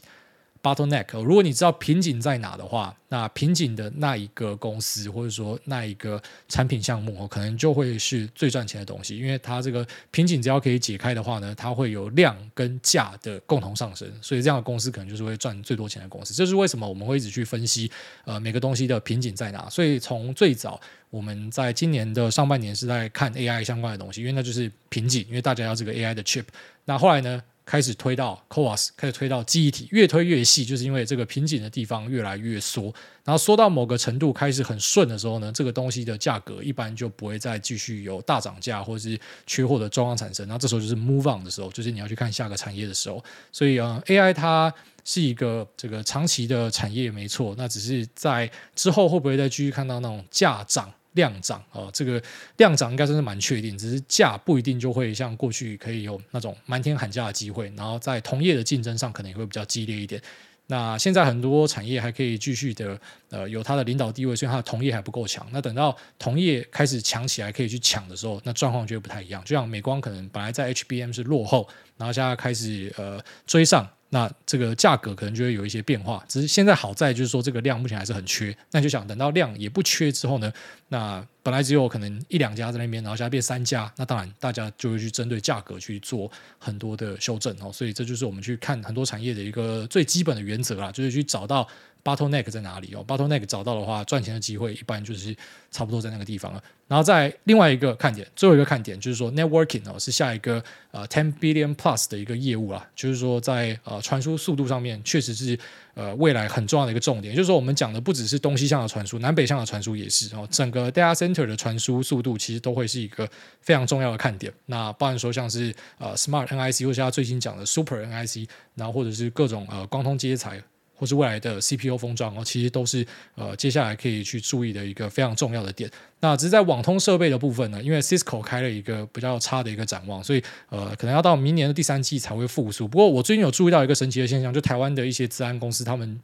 [0.66, 16.34] Bottleneck，如果你知道瓶颈在哪的话，那瓶颈的那一个公司或者说那一个产品项目，可能就会是最赚钱的东西，因为它这个瓶颈只要可以解开的话呢，它会有量跟价的共同上升，所以这样的公司可能就是会赚最多钱的公司。
[16.34, 17.88] 这是为什么我们会一直去分析
[18.24, 19.70] 呃每个东西的瓶颈在哪。
[19.70, 26.44] 所以从最早我们在今年的上半年是在看 AI 相关的东西，因为那就是瓶颈，因为大家要这个 AI 的 chip。
[26.86, 27.40] 那后来呢？
[27.66, 32.84] 开始推到 CoWoS，开始推到记忆体，越推越细，就是因为这个瓶颈的地方越来越缩，
[33.24, 43.22] 然后缩到某个程度开始很顺的时候呢，这个东西的价格一般就不会再继续有大涨价或者是缺货的状况产生，然后这时候就是 move on 的时候，就是你要去看下个产业的时候。
[43.50, 44.72] 所以啊，AI 它
[45.04, 50.92] 是一个这个长期的产业没错，那只是在之后会不会再继续看到那种价涨？
[51.16, 52.22] 量涨哦，这个
[52.58, 60.22] 量涨应该算是蛮确定，只是价不一定就会像过去可以有那种满天喊价的机会，然后在同业的竞争上可能也会比较激烈一点。
[60.68, 63.00] 那现在很多产业还可以继续的
[63.30, 65.46] 呃有它的领导地位，所以它的同业还不够强。
[65.52, 69.42] 那等到同业开始强起来，可以去抢的时候，那状况就会不太一样。
[69.44, 73.88] 就像美光可能本来在 HBM 是落后，然后现在开始呃追上。
[74.10, 80.52] 那这个价格可能就会有一些变化，只是现在好在就是说这个量目前还是很缺，那就想等到量也不缺之后呢，
[80.88, 86.28] 那本来只有可能一两家在那边，然后现在变三家，那当然大家就会去针对价格去做
[86.58, 91.68] 很多的修正哦，所以这就是我们去看很多产业的一个最基本的原则啦，就是去找到。
[92.06, 95.36] Bottleneck 在哪里哦？Bottleneck 找到的话，赚钱的机会一般就是
[95.72, 96.62] 差不多在那个地方了。
[96.86, 105.58] 然后在另外一个看点，最后一个看点就是说，Networking 哦是下一个呃 Ten Billion Plus 的一个业务啦，就是说在呃传输速度上面确实是
[105.96, 107.34] 呃未来很重要的一个重点。
[107.34, 110.46] 就是说我们讲的不只是东西向的传输，南北向的传输也是哦。
[110.48, 113.28] 整个 Data Center 的传输速度其实都会是一个
[113.60, 114.52] 非常重要的看点。
[114.66, 120.62] 那包含说像是呃 Smart NIC 或者像最新讲的 Super NIC，然后或者是各种呃光通接材。
[120.96, 125.90] 或是未来的 CPU 封装哦，其实都是呃接下来可以去注意的一个非常重要的点。
[126.20, 132.88] 那只是在网通设备的部分呢，因为 Cisco 开了一个比较差的一个展望，所以呃可能要到明年的第三季才会复苏。
[132.88, 136.20] 不过我最近有注意到一个神奇的现象，就台湾的一些治安公司他们。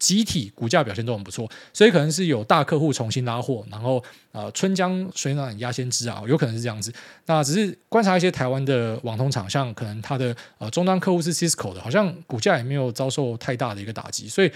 [0.00, 6.92] 集体股价表现都很不错，所以可能是有大客户重新拉货，然后呃春江水暖鸭先知啊，有可能是这样子。
[7.26, 14.50] 那只是观察一些台湾的网通厂，像可能它的呃终端客户是 Cisco 的，好像股价也没有遭受太大的一个打击，所以。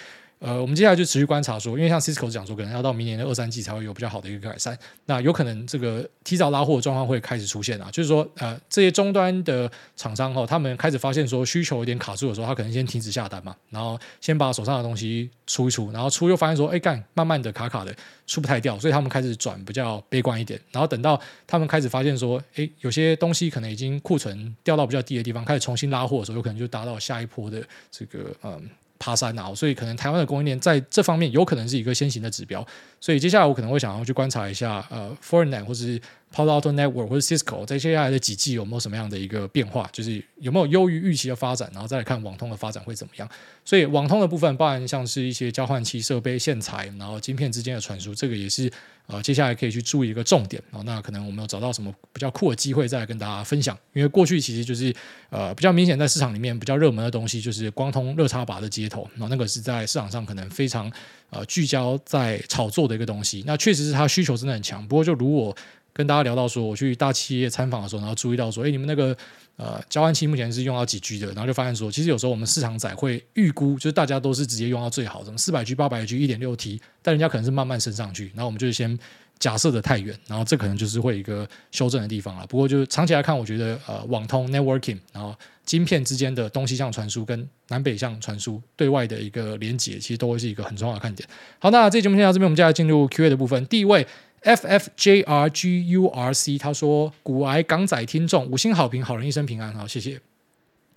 [0.45, 4.79] 呃，我们接下来就持续观察说，因为像 Cisco 讲说，可能要到明年的二三季才会有比较好的一个改善。
[5.07, 20.61] 那有可能这个提早拉货的状况会开始出现啊，就是说，呃，这些终端的厂商哈，他们开始发现说需求有点卡住的时候，他可能先停止下单嘛，然后先把手上的东西出一出，然后出又发现说，哎干，慢慢的卡卡的出不太掉，所以他们开始转比较悲观一点。
[20.71, 28.69] 然后等到他们开始发现说，哎，有些东西可能已经库存掉到比较低的地方，开始重新拉货的时候，有可能就达到下一波的这个嗯。
[28.99, 32.67] 爬山啊，所以可能台湾的供应链在这方面有可能是一个先行的指标，
[33.01, 36.01] 所以接下来我可能会想要去观察一下，呃，Fortinet 或者是
[36.35, 43.29] Palo Alto Network 或者 Cisco 在接下来的几季有没有什么样的一个变化，就是有没有优于预期的发展，然后再来看网通的发展会怎么样。
[43.65, 48.71] 所以网通的部分，包含像是一些交换器设备、线材，然后晶片之间的传输，这个也是
[49.07, 50.63] 呃接下来可以去注意一个重点。
[50.71, 53.79] 然后那可能我们有找到什么比较酷的机会，再来跟大家分享。
[53.93, 54.95] 因为过去其实就是
[55.31, 60.91] 呃比较明显在市场里面比较热门的东西，就是光通热插拔的接头，然后那个是在市场上可能非常
[61.31, 63.43] 呃聚焦在炒作的一个东西。
[63.47, 65.57] 那确实是它需求真的很强，不过就如我
[65.93, 69.17] 跟大家聊到说，我去大企业参访的时候，然后注意到说，哎，你们那个。
[69.57, 78.99] 呃，交换器目前是用到几 G 的，然后就发现说，其实有时候我们市场仔会预估，就是大家都是直接用到最好，什么四百 G、八百 G、一点六 T，但人家可能是慢慢升上去，然后我们就先
[79.39, 82.45] 假设的太远，然后这可能就是会一个修正的地方了。
[82.49, 85.33] 不过就是长期来看，我觉得呃，网通 networking，然后
[85.65, 91.29] 晶片之间的东西向传输跟南北向传输对外的一个连接，其实都会是一个很重要的看点。
[91.61, 93.65] 好，那这节目先到这边，我们接下来进入 Q&A 的部分。
[93.67, 94.05] 第一位。
[94.45, 100.21] F F J R G U R C，他说：“股癌港仔听众五星好评，好人一生平安。”好，谢谢。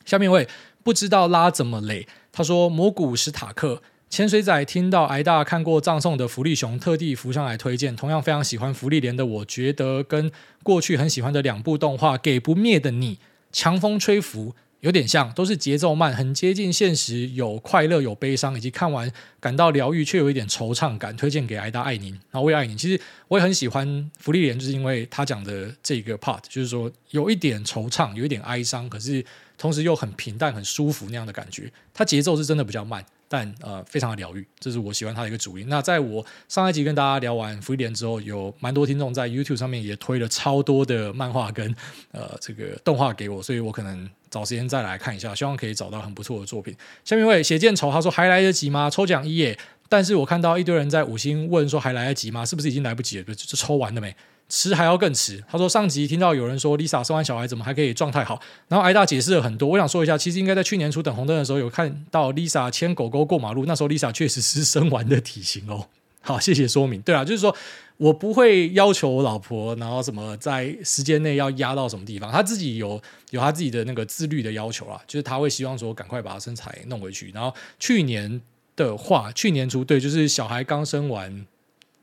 [0.06, 0.48] 下面一位
[0.84, 7.96] 不知道拉怎么垒，他说：“魔古史塔克潜水仔听到挨大看过葬送的福利熊，特地浮上来推荐。
[7.96, 10.30] 同样非常喜欢福利莲的，我觉得跟
[10.62, 13.16] 过去很喜欢的两部动画《给不灭的你》、
[13.52, 21.16] 《强风吹拂》。”有点像，都是节奏慢，很接近现实，有快乐，有悲伤，以及看完感到疗愈却有一点惆怅感。
[21.18, 22.78] 推荐给癌大爱您，然后我也爱您。
[22.78, 29.26] 其实我也很喜欢福利莲，就是因为他讲的这个 part，就是说有一点惆怅，有一点哀伤，可是
[29.58, 31.72] 同时又很平淡、很舒服那样的感觉。
[31.94, 33.04] 它节奏是真的比较慢。
[33.28, 35.68] 但呃，非常的疗愈，这是我喜欢他的一个主因。
[35.70, 41.76] 那在我上一集跟大家聊完芙莉莲之后，有蛮多听众在 YouTube 上面也推了超多的漫画跟
[42.12, 46.76] 呃这个动画给我，所以我可能找时间再来看一下，希望可以找到很不错的作品。
[47.04, 48.90] 下面一位血剑仇，他说还来得及吗？
[48.90, 49.58] 抽奖一耶！
[49.90, 52.46] 但是我看到一堆人在五星问说还来得及吗？
[52.46, 53.24] 是不是已经来不及了？
[53.36, 54.16] 就抽完了没？
[54.50, 55.44] 迟还要更迟。
[55.50, 58.42] 他说上集听到有人说 Lisa 生完小孩怎么还可以状态好？
[58.68, 59.68] 然后挨大解释了很多。
[59.70, 65.88] 我想说一下，其实应该在去年初等红灯的时候有看到 Lisa 牵狗狗过马路，那时候 Lisa 确实是生完的体型哦。
[66.22, 67.02] 好，谢谢说明。
[67.02, 67.56] 对啊，就是说
[67.98, 77.32] 我不会要求我老婆，然后什么在时间内要压到什么地方，她自己有有她自己的那个自律的要求啦，就是她会希望说赶快把身材弄回去。
[77.34, 78.42] 然后去年
[78.76, 81.46] 的话，去年初对，就是小孩刚生完。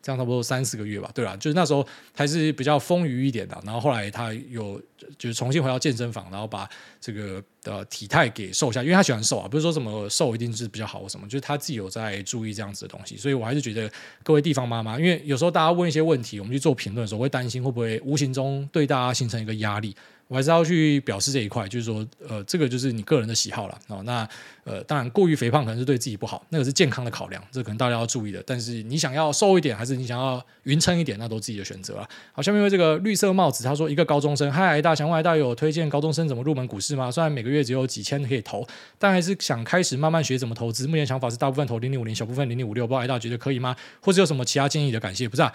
[0.04, 3.58] 这样差不多三四个月吧，对啊，就是那时候还是比较丰腴一点的。
[3.64, 4.78] 然后后来他有
[5.18, 6.68] 就是重新回到健身房，然后把
[7.00, 13.16] 这个呃体态给瘦下，因为他喜欢瘦啊，不是说什么瘦一定是比较好什么，就是他自己有在注意这样子的东西。
[13.16, 13.90] 所以我还是觉得
[14.22, 19.96] 各位地方妈妈，因为有时候大家问一些问题，我们去做评论的时候，会担心会不会无形中对大家形成一个压力。
[20.28, 24.02] 我还是要去表示这一块，就是说，呃，这个就是你个人的喜好了哦。
[24.04, 24.26] 那
[24.64, 28.42] 呃，当然过于肥胖可能是对自己不好，那个是健康的考量，这可能大家要注意的。
[28.46, 32.08] 但是你想要瘦一点，还是你想要匀称一点，那都自己的选择了。
[32.32, 37.10] 好，下面为这个绿色帽子，他说一个高中生，嗨，大强问大有推荐高中生怎么入门股市吗？
[37.10, 38.66] 虽然每个月只有几千可以投，
[38.98, 40.86] 但还是想开始慢慢学怎么投资。
[40.86, 43.76] 目前想法是大部分投零零五零，小部分零零五六，不知道大觉得可以吗？
[44.00, 44.98] 或者有什么其他建议的？
[44.98, 45.52] 感谢，不是啊。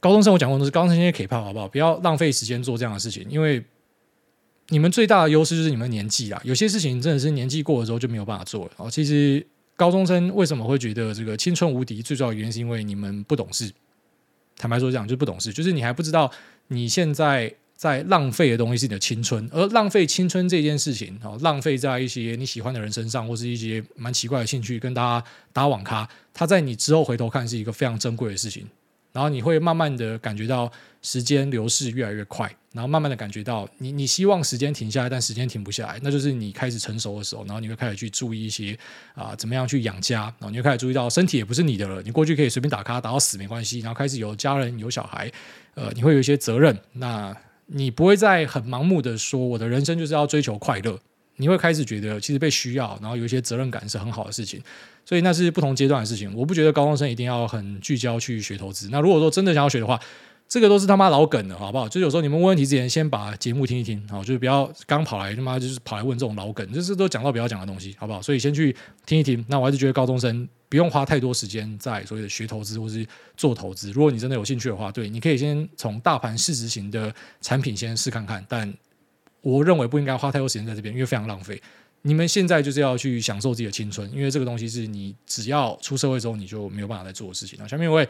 [0.00, 1.66] 高中生我讲过都是高中生，也可以怕好不好？
[1.68, 3.64] 不要浪费时间做这样的事情，因为。
[4.70, 8.72] 你们最大的优势就是你们年纪啦，有些事情真的是年纪过了之后就没有办法做了。
[8.76, 9.42] 哦，其实
[9.74, 12.02] 高中生为什么会觉得这个青春无敌？
[12.02, 13.72] 最重要的原因是因为你们不懂事。
[14.58, 16.30] 坦白说，这样就是不懂事，就是你还不知道
[16.66, 28.66] 你现在在浪费的东西是你的青春，而浪费青春这件事情，哦，浪费在一些你喜欢的人身上，或是一些蛮奇怪的兴趣，跟大家打网咖，它在你之后回头看是一个非常珍贵的事情。
[29.12, 30.70] 然后你会慢慢的感觉到
[31.02, 37.44] 时间流逝越来越快，然后慢慢的感觉到你你希望时间停下来，但时间停不下来，那就是你开始成熟的时候。
[37.44, 38.78] 然后你会开始去注意一些
[39.14, 42.02] 啊、怎么样去养家，然后你会开始注意到身体也不是你的了。
[42.02, 45.30] 你过去可以随便打卡打到死没关系，然后开始有家人有小孩，
[45.74, 46.78] 呃，你会有一些责任。
[46.92, 47.36] 那
[47.66, 50.98] 你不会再很盲目的说我的人生就是要追求快乐，
[51.38, 54.62] 你会开始觉得其实被需要，然后有一些责任感是很好的事情。
[55.06, 58.90] 所以那是不同阶段的事情，我不觉得高中生一定要很聚焦去学投资。
[58.92, 59.98] 那如果说真的想要学的话，
[60.46, 61.88] 这个都是他妈老梗了，好不好？
[61.88, 68.20] 就有时候你们问问题之前，先把节目听一听，好，就是不要刚跑来他妈就是跑来问这种老梗，就是都讲到不要讲的东西，好不好？
[68.20, 68.74] 所以先去
[69.06, 69.44] 听一听。
[69.48, 73.90] 那我还是觉得高中生不用花太多时间在所谓的学投资或是做投资。
[73.92, 78.44] 如果你真的有兴趣的话，对，你可以先从大盘市值型的产品先试看看。
[78.48, 78.70] 但
[79.40, 81.60] 我认为不应该花太多时间在这边，因为非常浪费。
[82.02, 87.58] 你们现在就是要去享受自己的青春，因为这个东西是你只要出社会之后你就没有办法再做的事情。
[87.60, 88.08] 那下面一位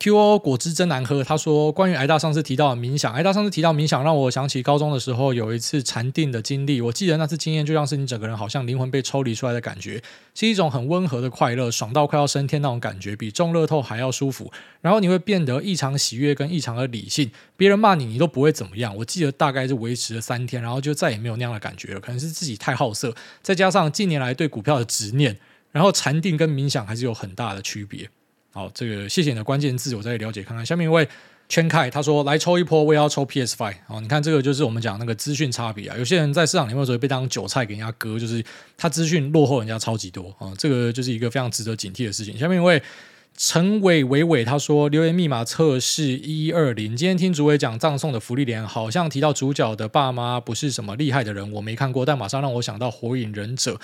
[0.00, 6.80] QO 果汁真难喝，他说关于癌大上次提到的冥想，癌大上次提到冥想，让我想起高中的时候有一次禅定的经历。
[6.80, 10.02] 我记得那次经验就像是你整个人好像灵魂被抽离出来的感觉，
[10.34, 14.50] 是一种很温和的快乐，爽到快要升天那种感觉，比中乐透还要舒服。
[14.80, 18.96] 然后你会变得异常喜悦跟异常的理性，别人骂你你都不会怎么样。
[18.96, 22.00] 我记得大概是维持了三天，然后就再也没有那样的感觉了。
[22.00, 25.38] 可能是自己太好色，再加上近年来对股票的执念，
[25.70, 28.10] 然后禅定跟冥想还是有很大的区别。
[28.52, 30.64] 好，这个谢谢你的关键字，我再了解看看。
[30.64, 31.08] 下面一位
[31.48, 33.76] 圈凯他说，来抽一波，我也要抽 PS Five。
[33.86, 35.96] 好，你看这个就是我们讲那个资讯差别啊。
[35.96, 38.44] 有些人在市场里面有时候被当韭菜给人家割，就是
[38.76, 40.52] 他资讯落后人家超级多啊。
[40.58, 42.38] 这个就是一个非常值得警惕的事情。
[42.38, 42.82] 下面一位
[43.38, 46.94] 陈伟伟伟他说，留言密码测试一二零。
[46.94, 53.80] 今天听主委讲葬送的福利连，好像提到主角的爸妈不是什么厉害的人，我没看过，但马上让我想到火影忍者。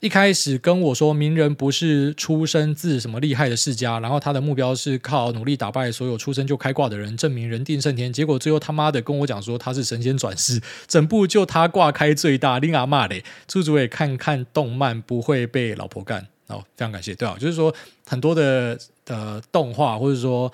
[0.00, 8.12] 一开始跟我说鸣人不是出生自什么厉害的世家，然后他的目标是靠努力打败所有出生就开挂的人，证明人定胜天。
[8.12, 13.24] 结果最后他妈的跟我讲说他是神仙转世，整部就他挂开最大，令阿骂嘞。
[13.46, 17.14] 朱主委看看动漫不会被老婆干哦，非常感谢。
[17.14, 17.74] 对啊，就是说
[18.06, 20.52] 很多的呃动画或者说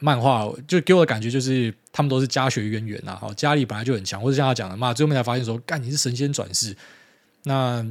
[0.00, 6.74] 漫画，就给我的感觉就是他们都是家学渊源呐，好家里本来就很强，或者像他讲的嘛，最后面才发现说干你是神仙转世，
[7.42, 7.86] 那。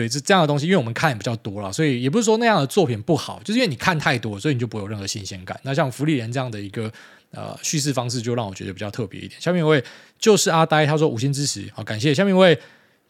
[0.00, 5.60] 对，这这样的东西，因为我们看也比较多了，所以也不是说那样的作品不好，就是因为你看太多，所以你就不会有任何新鲜感。
[5.62, 6.90] 那像福利莲这样的一个
[7.32, 9.38] 呃叙事方式，就让我觉得比较特别一点。
[9.38, 9.84] 下面一位
[10.18, 12.14] 就是阿呆，他说五星支持，好感谢。
[12.14, 12.58] 下面一位。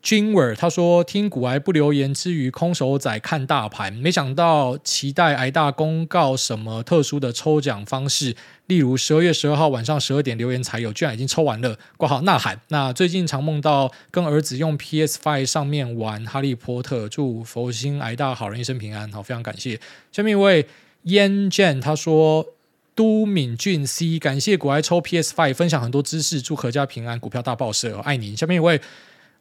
[0.02, 8.34] 君尔他说：“听股癌不留言之余，空手仔看大盘，没想到期待癌大公告什么特殊的抽奖方式，
[8.66, 11.76] 例如十二月十二号晚上十二点留言才有，居然已经抽完了。
[11.98, 12.58] 挂号呐喊。
[12.68, 19.12] 那最近常梦到跟儿子用 PS Five 上面玩哈利波特，祝佛心癌大好人一生平安。
[19.12, 19.78] 好，非常感谢。
[20.10, 20.66] 下面一位
[21.02, 22.46] 燕健他说：
[22.94, 28.34] 都敏俊 C 感谢股癌抽 PS Five，分享很多知识，祝阖家平安，股票大爆射，爱您。
[28.34, 28.80] 下面一位。”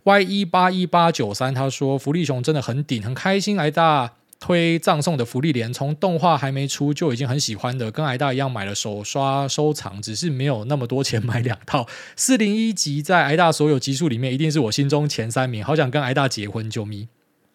[0.03, 3.59] Y 一八一八九三，他说福利熊真的很顶，很开心。
[3.59, 11.85] 挨大推葬送的福利连，从动画还没出就已经很喜欢的，跟挨大一样买了手刷收藏，只是没有那么多钱买两套。
[12.15, 17.09] 四零一集在挨大所有集数里面，一定是我心中前三名，好想跟挨大结婚，救命！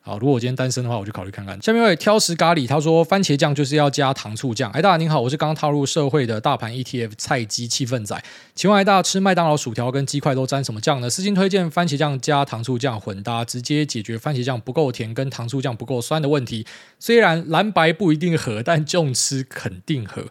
[0.06, 1.58] 好，如果我今天单身的话，我就考虑看看。
[1.62, 4.70] 下面一位挑食咖喱，他说番茄酱就是要加糖醋酱。
[4.72, 8.22] 哎，大家您好，我是刚踏入社会的大盘 ETF 菜鸡气氛仔，
[8.54, 11.08] 请问，大家吃麦当劳薯条跟鸡块都沾什么酱呢？
[11.08, 16.66] 私心推荐番茄酱加糖醋酱混搭，直接解决番茄酱不够甜跟糖醋酱不够酸的问题。
[17.00, 20.26] 虽然蓝白不一定合，但重吃肯定合。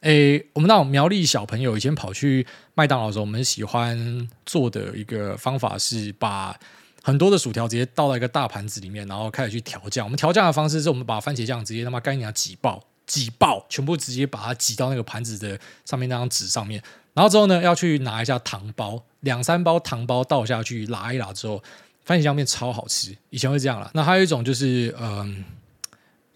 [0.00, 2.44] 哎，我们那种苗栗小朋友以前跑去
[2.74, 6.58] 麦当劳的时候，我们喜欢做的一个方法是把。
[7.02, 10.06] 很多的薯条直接倒到一个大盘子里面，然后开始去调酱。
[10.06, 16.80] 我们调酱的方式是我们把番茄酱直接他妈干你娘挤爆，挤爆，全部直接把它挤到那个盘子的上面那张纸上面。
[17.12, 21.62] 然后之后呢，要去拿一下糖包，两三包糖包倒下去，拉一拉之后，
[22.04, 23.16] 番茄酱面超好吃。
[23.30, 23.90] 以前会这样啦。
[23.94, 25.44] 那还有一种就是，嗯，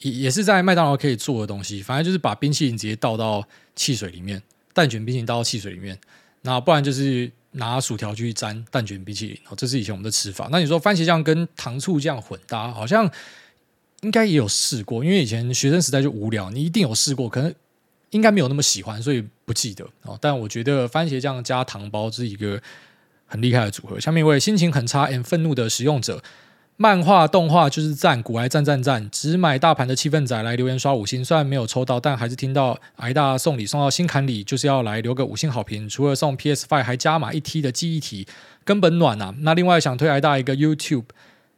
[0.01, 3.47] 也也是在麦当劳可以做的东西，反正就是把冰淇淋直接倒到
[3.77, 4.43] 汽水里面，
[4.75, 5.97] 蛋卷冰淇淋倒到汽水里面。
[6.43, 7.31] 那不然就是。
[7.57, 10.49] 拿薯条去沾蛋卷冰淇淋，哦，这是以前我们的吃法。
[10.51, 13.11] 那你说番茄酱跟糖醋酱混搭，好像
[14.03, 17.55] 应该也有试过，因为以前学生时代就无聊，你一定有试过，可能
[18.11, 20.19] 应该没有那么喜欢，所以不记得哦。
[20.21, 22.61] 但我觉得番茄酱加糖包是一个
[23.27, 23.99] 很厉害的组合。
[23.99, 26.23] 下面一位心情很差 and 愤怒的使用者。
[26.79, 29.09] 漫画动画就是赞，古癌赞赞赞！
[29.11, 35.89] 只买大盘的气氛仔来留言刷五星，虽然没有抽到，但还是听到癌大送礼送到心坎里，就是要来留个五星好评。
[35.89, 38.27] 除了送 PS Five，还加码一 T 的记忆体，
[38.63, 39.35] 根本暖啊！
[39.39, 41.05] 那另外想推癌大一个 YouTube，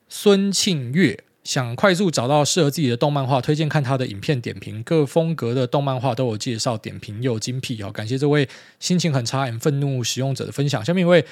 [0.09, 7.83] 孙庆月想快速找到适合自己的动漫画，推荐看他的影片点评，各风格的动漫画都有介绍，点评又精辟。
[7.83, 8.49] 好，感谢这位
[8.79, 10.85] 心情很差、很愤怒使用者的分享。
[10.85, 11.25] 下面一位。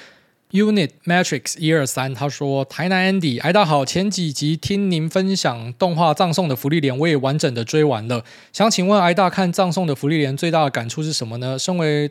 [0.51, 8.23] Unit Matrix 一二三，他说：“台南 Andy，哎，大好，前几集听您分享动画《葬送的芙莉莲》，我也完整的追完了。
[8.53, 11.59] 想请问挨大看《葬送的芙莉莲》最大的感触是什么呢？
[11.59, 12.09] 身为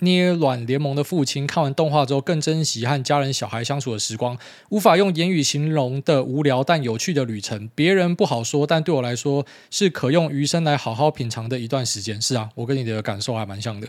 [0.00, 4.36] 捏卵联盟的父亲，看完动画之后更珍惜和家人小孩相处的时光，
[4.70, 7.70] 无法用言语形容的无聊但有趣的旅程。
[7.76, 12.20] 别人不好说，但对我来说是可用余生来好好品尝的一段时间。
[12.20, 13.86] 是啊，我跟你的感受还蛮像的。”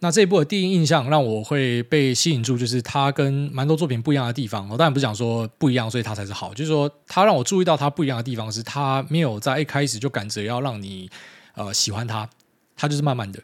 [0.00, 4.68] 那这一部的第一印象让我会被吸引住，就是它跟蛮多作品不一样的地方。
[4.68, 11.10] 我当然不是讲说不一样，所以它才是好，就是说它让我注意到它不一样的地方是，它没有在一开始就赶着要让你
[11.54, 12.28] 呃喜欢它，
[12.76, 13.40] 它就是慢慢的。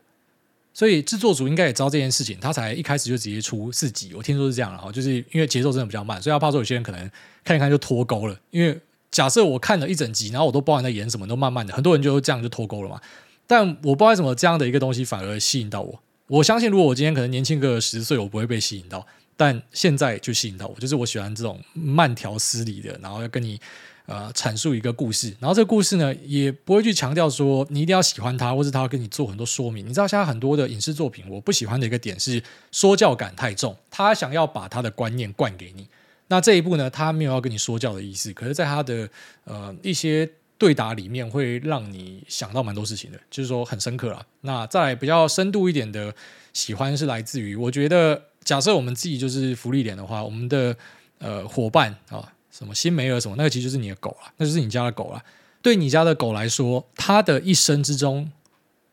[0.72, 4.12] 所以制作组应该也知道这件事情，他才一开始就直接出四集。
[4.14, 7.10] 我听说是这样，然后就是因为节奏真的比较慢，所以他怕说有些人可能
[7.44, 8.36] 看一看就脱钩了。
[8.50, 8.80] 因为
[9.10, 13.00] 假设我看了一整集，然后我都不知道在演什么，都慢慢的，很多人就这样就脱钩了嘛。
[13.46, 16.00] 但我不知道为什么这样的一个东西反而吸引到我。
[16.28, 19.06] 我相信，如果我今天可能年轻个十岁，我不会被吸引到。
[19.36, 23.60] 但现在就吸引到我，就是我喜欢这种慢条斯理的，然后要跟你
[24.06, 25.34] 呃阐述一个故事。
[25.40, 29.84] 然后这个故事呢，也不会去强调说你一定要喜欢他，或是他要跟你做很多说明。
[29.84, 35.86] 你知道，现在很多的影视作品，我不喜欢的一个点是说教感太重，他想要把他的观念灌给你。
[36.28, 39.10] 那这一部呢，他没有要跟你说教的意思，可是在他的
[39.44, 40.30] 呃一些。
[40.56, 44.24] 对答里面会让你想到蛮多事情的，就是说很深刻啦。
[44.42, 46.14] 那再比较深度一点的
[46.52, 50.76] 喜欢是来自于，我觉得假设我们自己就是福利点的话，我们的
[51.18, 55.22] 呃伙伴啊，什么新梅尔什么，那个其实就是你的狗啦，那就是你家的狗啦。
[55.60, 58.30] 对你家的狗来说，它的一生之中，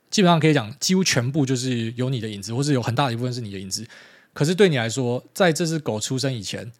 [0.10, 3.88] 基本上可以讲几乎全部就是有你的影子，或是有很大的一部分是你的影子。
[4.34, 6.72] 可是对你来说，在这只狗出生以前。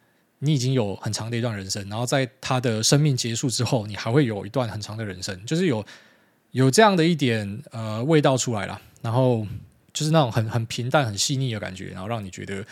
[0.44, 5.86] 你已经有很长的一段人生，然后在他的生命结束之后，你还会有一段很长的人生，就是有
[6.50, 9.46] 有这样的一点呃味道出来了，然后
[9.92, 12.66] 就是那种很很平淡、很细腻的感觉，然后让你觉得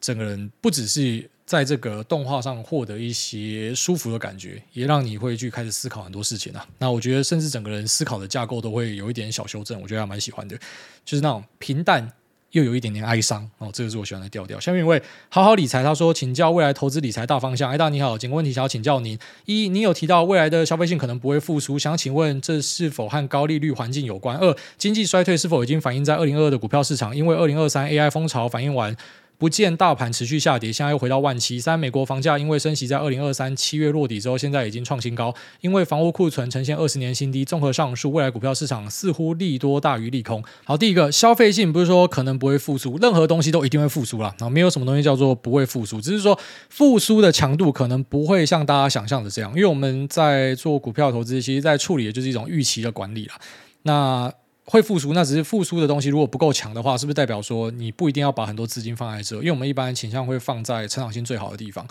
[0.00, 6.64] 整个人不只是在这个动画上获得一些舒服的感觉，也让你会去开始思考很多事情啊。
[6.78, 10.56] 那我觉得，甚至整个人思考的架构都会有一点小修正，我觉得还蛮喜欢的，
[11.04, 12.08] 就是那种平淡。
[12.56, 14.58] 又有一点点哀伤哦，这个是我喜欢的调调。
[14.58, 19.18] 下面一位好好理财，他说：“请教未来投资理财大方向。”哎，大你好，几个问题想要请教您。
[19.44, 24.38] 一，你有提到未来的消费性可能不会复苏，想请问这是否和高利率环境有关？
[24.38, 27.14] 二，经济衰退是否已经反映在二零二二的股票市场？
[27.14, 28.96] 因为二零二三 AI 风潮反映完。
[29.38, 31.60] 不见大盘持续下跌，现在又回到万七。
[31.60, 37.44] 三，美国房价因为升息在二零二三七月落底之后，现在已经创新高，因为房屋库存呈现二十年新低。
[37.44, 40.42] 综合上述，未来股票市场似乎利多大于利空。
[40.64, 44.34] 好，第一个消费性不是说可能不会复苏，任何东西都一定会复苏啦。
[44.38, 46.38] 然后没有什么东西叫做不会复苏，只是说
[46.70, 49.50] 复苏的强度可能不会像大家想象的这样。
[49.50, 53.34] 因为我们在做股票投资，其实在处理的就是一种预期的管理啦。
[53.82, 54.32] 那
[54.66, 59.36] 会复苏，那只是复苏的东西如果不够强的话，是不是代表说你不一定要把很多资金放在这？
[59.36, 61.86] 因为我们一般倾向会放在成长性最好的地方，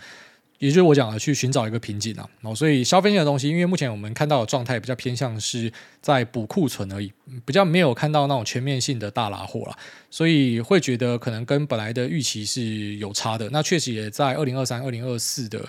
[0.59, 2.28] 也就是我讲的去寻找一个瓶颈啊。
[2.41, 5.71] 然后，所以消费性的东西，因为目前我们看到的状态比较偏向是
[6.01, 7.09] 在补库存而已，
[7.45, 9.78] 比较没有看到那种全面性的大拉货了，
[10.11, 13.49] 所以会觉得可能跟本来的预期是有差的。
[13.51, 15.65] 那确实也在二零二三、二零二四的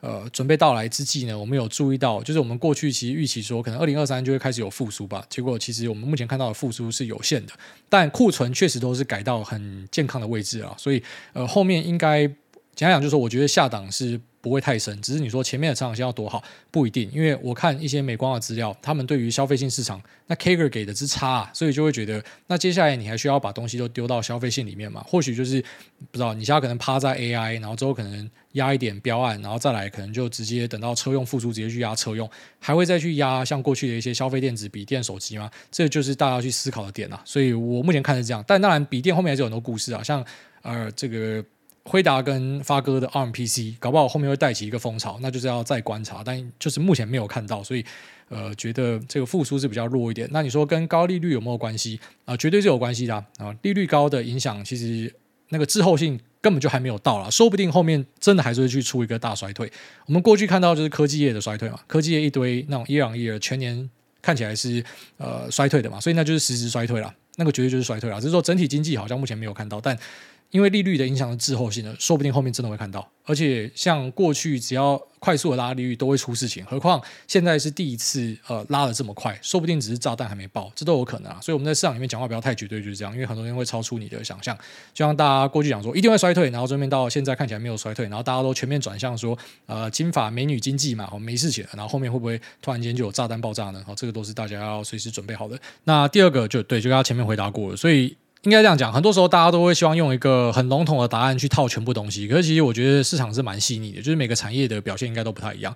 [0.00, 7.52] 呃准备到来之际呢，我们有注意到，就是我们过去其实预期说可能二零二三就会开始有复苏吧，结果其实我们目前看到的复苏是有限的，
[7.88, 12.26] 但库存确实都是改到很健康的位置啊，所以呃后面应该
[12.74, 14.20] 简单讲就是说，我觉得下档是。
[14.42, 25.04] 不会太深，只是你说前面的成长性要多好不一定，因为我看一些美光的资料，他们对于消费性市场那 CAGR 给的之差啊，所以就会觉得那接下来你还需要把东西都丢到消费性里面嘛？
[25.06, 25.60] 或许就是
[26.10, 32.28] 不知道你现在可能趴在 AI，然后之后可能压一点标案，然后再来可能就直接等到车用复苏，直接去压车用，
[32.58, 35.50] 还会再去压像过去的一些消费电子、笔电、手机吗？
[35.70, 37.20] 这就是大家去思考的点啊。
[37.24, 40.24] 所以我目前看是这样，但当然笔电后面还是有很多故事啊，像
[40.62, 41.44] 呃这个。
[41.84, 47.82] 辉达跟发哥的 R M P C，搞不好后面会带起一个风潮，那就是要再观察，但就是目前没有看到，所以
[48.28, 50.28] 呃，觉得这个复苏是比较弱一点。
[50.30, 52.26] 那你说跟高利率有没有关系啊？
[52.26, 55.12] 呃，绝对是有关系的啊，呃，利率高的影响，其实
[55.50, 59.70] 那个滞后性根本就还没有到啦，说不定后面真的还是会去出一个大衰退。
[60.06, 63.88] 我们过去看到就是科技业的衰退嘛，科技业一堆那种一两亿全年
[64.20, 64.82] 看起来是
[65.18, 68.18] 呃衰退的嘛，所以那就是实时衰退了，那个绝对就是衰退了。
[68.20, 69.96] 只是说整体经济好像目前没有看到，但。
[70.50, 73.08] 因为利率的影响的滞后性呢，说不定后面真的会看到。
[73.24, 81.38] 而且像过去只要快速的拉利率都会出事情，何况现在是第一次呃拉的这么快，说不定只是炸弹还没爆，这都有可能啊。
[81.40, 83.14] 所以我们在市场里面讲话不要太绝对，就是这样。
[83.14, 84.56] 因为很多人会超出你的想象，
[84.92, 93.80] 就像大家过去讲说一定会衰退，然后这边到现在看起来没有衰退，然后大家都全面转向说呃金发美女经济嘛，好没事情了，然后后面会不会突然间就有炸弹爆炸呢？
[93.86, 95.56] 好，这个都是大家要随时准备好的。
[95.84, 98.16] 那第二个就对，就刚刚前面回答过了，所以。
[98.42, 105.74] 应该这样讲，很多时候大家都会希望用一个很笼统的答案去套全部东西，可是其实我觉得市场是蛮细腻的，就是每个产业的表现应该都不太一样。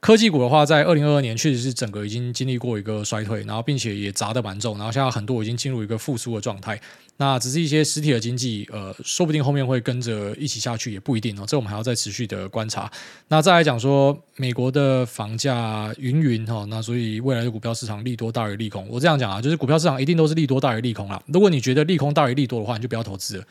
[0.00, 6.80] 科技股的话，在二零二二年确实是整个已经经历过一个衰退，然后并且也砸的蛮重，然后现在很多已经进入一个复苏的状态。
[7.22, 11.44] 那只是一些实体的经济，呃，说不定后面会跟着一起下去，也不一定哦。
[11.46, 12.90] 这我们还要再持续的观察。
[13.28, 18.88] 那再来讲说，美国的房价云云哈，那所以未来的股票市场利多大于利空。
[18.88, 21.22] 我这样讲啊，就是股票市场一定都是利多大于利空啦。
[21.28, 23.44] 如果你觉得利空大于利多的话，你就不要投资了。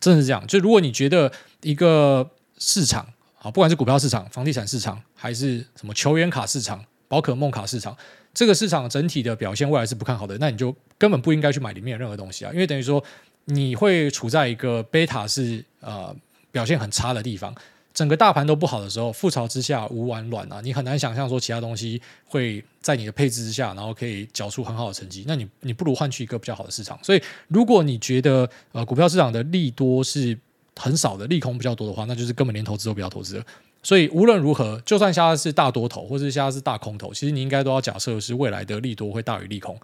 [0.00, 0.44] 真的是这样。
[0.48, 1.30] 就如果你觉得
[1.62, 2.28] 一个
[2.58, 3.06] 市场，
[3.38, 7.96] 啊，不管是股票市场、房地产市场，还是什么球员卡市场、宝可梦卡市场，
[8.36, 13.02] 这个市场整体的表现未来是不看好的，那你就根本不应该去买里面的任何东西啊，因为等于说
[13.46, 16.14] 你会处在一个贝塔是呃
[16.52, 17.54] 表现很差的地方，
[17.94, 26.98] 整个大盘都不好的时候，覆巢之下无完卵啊，你很难想象说其他东西会在你的配置之下，然后可以缴出很好的成绩，那你你不如换取一个比较好的市场。
[27.02, 30.38] 所以，如果你觉得呃股票市场的利多是
[30.76, 33.44] 很少的利空比较多的话，那就是根本连投资都不要投资了。
[33.86, 39.78] 所以无论如何，就算现在是大多头，或者现在是大空头，其实你应该都要假设是未来的利多会大于利空。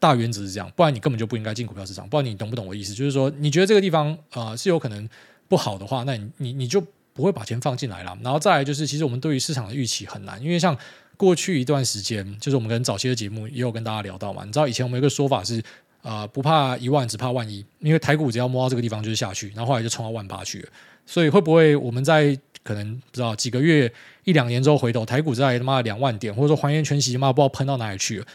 [0.00, 2.08] 大原则是这样，不然你根本就不应该进股票市场。
[2.08, 2.92] 不然你懂不懂我意思？
[2.92, 5.08] 就是说，你觉得这个地方呃是有可能
[5.46, 6.82] 不好的话，那你你你就
[7.12, 8.18] 不会把钱放进来了。
[8.24, 10.76] 然后再来就是，其实我们对于市场的预期很难，因为像
[11.16, 14.44] 过去一段时间，就是我们跟早期的节目也有跟大家聊到嘛。
[14.44, 15.62] 你知道以前我们有个说法是。
[16.02, 17.66] 啊、呃，不怕一万，只怕万一。
[17.80, 20.68] 因为台股只要摸到这个地方就是下去，然后后来就冲到万八去了。
[21.04, 23.90] 所以会不会我们在可能不知道几个月、
[24.24, 28.26] 一两年之后回头，台股在他妈两万点，或者说还原全息，妈不知道喷到哪里去了？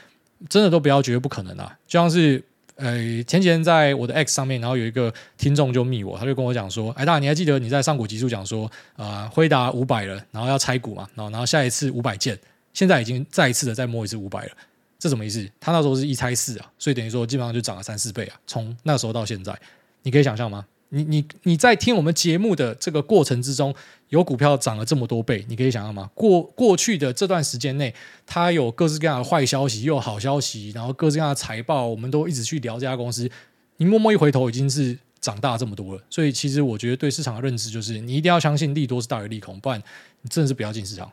[0.50, 1.78] 真的都不要觉得不可能啊！
[1.86, 2.44] 就像是
[2.76, 11.08] 呃前几天在我的 X 上面，然后有一个听众就密我，他就跟我讲说：“哎大，你还记得你在上古集数讲说啊，辉达五百了，然后要拆股嘛？
[11.14, 12.40] 然后然后下一次五百件，
[12.74, 14.52] 现在已经再一次的再摸一次五百了。”
[14.98, 15.48] 这什么意思？
[15.60, 18.40] 他那时候是一拆四啊，所以等于说基本上就涨了三四倍啊。
[18.48, 19.56] 从那时候到现在，
[20.04, 20.66] 你可以想象吗？
[20.94, 23.74] 你你你在听我们节目的这个过程之中，
[24.10, 26.10] 有股票涨了这么多倍，你可以想象吗？
[26.14, 27.94] 过过去的这段时间内，
[28.26, 33.30] 它有各式各样的坏消息，又有好消息，然后各式各样的财报，我们都一直去聊这家公司。
[33.78, 36.04] 你默默一回头，已经是长大这么多了。
[36.10, 39.82] 所以其实我觉得对市场的认知就是，你一定要相信利多是大于利空，不然
[40.22, 41.12] 你真的是不要进市场。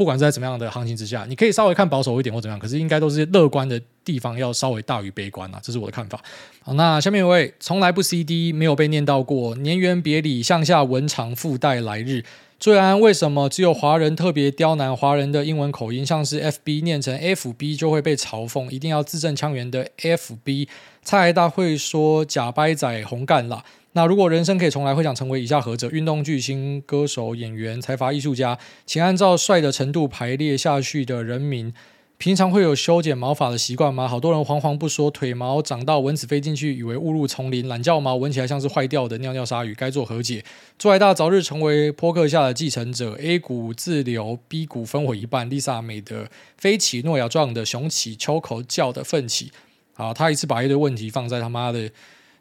[0.00, 6.18] 不管是在怎么样的行情之下，你可以稍微看保守一点或怎么样，可是应该都是乐观的地方要稍微大于悲观啊，这是我的看法。
[6.62, 12.24] 好，那下面一位从来不 CD 没有被念到过，年元别里向下文长附带来日。
[12.58, 20.66] 最安为什么只有华人特别刁难华人的英文口音，像是 FB 念成 FB 就会被嘲讽，一定要字正腔圆的 FB。
[21.02, 23.62] 蔡大会说假掰仔红干了。
[23.92, 25.90] 那如果人生可以重来，会想成为以下何者？
[25.90, 31.72] 运动巨星、歌手、演员、财阀艺术家，请按照帅的程度排列下去的人名。
[32.16, 34.06] 平常会有修剪毛发的习惯吗？
[34.06, 40.44] 好多人惶惶不说，腿毛长到蚊子飞进去，以为误入丛林；懒觉毛闻起来像是坏掉的尿尿鲨鱼，该做何解？
[40.78, 43.16] 祝海大早日成为波克下的继承者。
[43.18, 45.50] A 股自留，B 股分我一半。
[45.50, 49.50] Lisa 美的飞起，诺亚壮的雄起，秋口叫的奋起。
[49.94, 51.90] 好，他一次把一堆问题放在他妈的。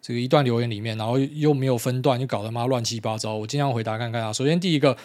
[0.01, 3.35] 这个一段留言里面，然后又没有分段，就搞得妈乱七八糟。
[3.35, 4.31] 我尽量回答看看啊。
[4.33, 4.95] 首先第一个，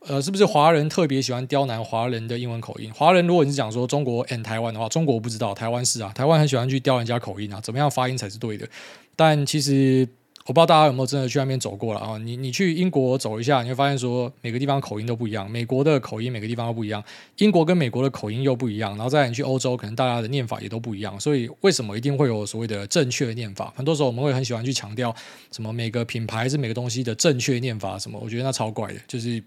[0.00, 2.92] 呃，是不是华人特别喜欢刁难华人的英文口音？
[2.92, 8.68] 华人如果你是讲说中国 and 台湾的话，中国我不知道，台湾是啊，台湾很喜欢去刁人家口音啊，怎么样发音才是对的？
[9.16, 10.08] 但其实。
[10.46, 12.18] 我不知道大家有没有真的去那边走过了啊？
[12.18, 15.50] 你你去英国走一下，你会发现说每个地方口音都不一样。
[15.50, 17.02] 美国的口音每个地方都不一样，
[17.38, 18.90] 英国跟美国的口音又不一样。
[18.90, 21.18] 然后再你去欧洲，可能大家的念法也都不一样。
[21.18, 23.72] 所以为什么一定会有所谓的正确的念法？
[23.74, 25.16] 很多时候我们会很喜欢去强调
[25.50, 28.20] 什么每个品牌是每个东西的正确念法什么？
[28.22, 29.42] 我觉得那超怪的，就是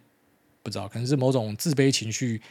[0.64, 2.42] 不知道可能是某种自卑情绪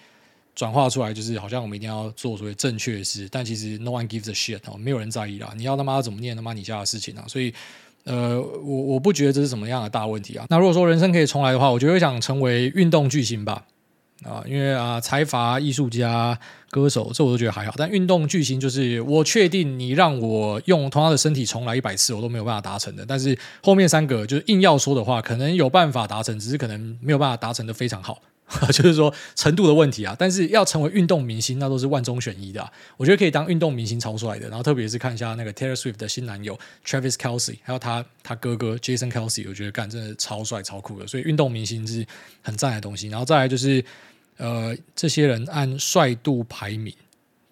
[0.55, 5.53] 转化出来，就是好像我们一定要做所谓正确的事，但其实 no one gives a shit 哦，没有人在意啦。
[5.57, 7.24] 你要他妈怎么念他妈你家的事情啊？
[7.26, 7.53] 所以。
[8.07, 10.46] 呃，我我不觉得这是什么样的大问题啊。
[10.48, 13.64] 那如果说人生可以重来的话，我觉得想成为运动巨星吧。
[14.24, 16.36] 啊，因为啊，财阀、艺术家、
[16.70, 17.74] 歌手，这我都觉得还好。
[17.76, 23.04] 但运动巨星就是我确定你让我用同样的身体重来一百次，我都没有办法达成的。
[23.07, 28.22] 但是后面三个就是硬要说的话，可能有办法达成，只是可能没有办法达成的非常好。
[28.72, 32.72] 就是说程度的问题啊，但是要成为运动明星，那都是万中选一的。
[32.97, 41.07] 我觉得可以当运动明星超帅的，然后特别是看一下那个 Taylor Swift 的新男友 Travis Kelsey，还有他他哥哥 Jason Kelsey，我觉得干真的超帅超酷的。
[41.09, 42.07] 所以运动明星是
[42.40, 43.09] 很赞的东西。
[43.09, 43.84] 然后再来就是
[44.36, 46.94] 呃，这些人按帅度排名，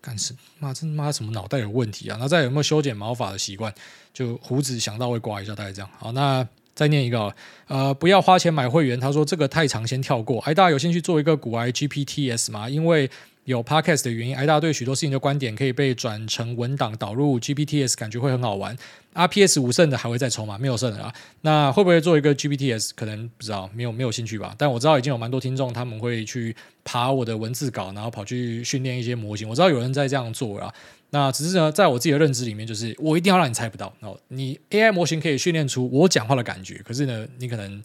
[0.00, 0.38] 干什么？
[0.60, 2.16] 妈真妈什么脑袋有问题啊？
[2.20, 3.74] 那再有没有修剪毛发的习惯？
[4.12, 5.90] 就胡子想到会刮一下，大概这样。
[5.98, 6.46] 好，那。
[6.74, 7.34] 再念一个，
[7.68, 8.98] 呃，不要花钱买会员。
[8.98, 10.40] 他说这个太长，先跳过。
[10.40, 12.68] 哎，大家有兴趣做一个股癌 GPTs 吗？
[12.68, 13.08] 因为
[13.44, 18.76] 有 Podcast 的原因，哎，大家对许多事情的观点可以被转成文档导入 GPTs，感觉会很好玩。
[19.14, 20.58] RPS 五胜的还会再抽吗？
[20.58, 21.12] 没有胜的啊。
[21.42, 22.90] 那会不会做一个 GPTs？
[22.96, 24.54] 可能不知道，没有没有兴趣吧。
[24.58, 29.48] 但我知道已经有蛮多听众他们会去爬我的文字稿，然后跑去训练一些模型。
[29.48, 30.72] 我知道有人在这样做啊。
[31.14, 33.94] 那只是呢，在我自己的认知里面，就是我一定要让你猜不到。
[34.00, 37.80] 哦，你 AI 模型可以训练出我讲话的感觉，可是呢，你可能，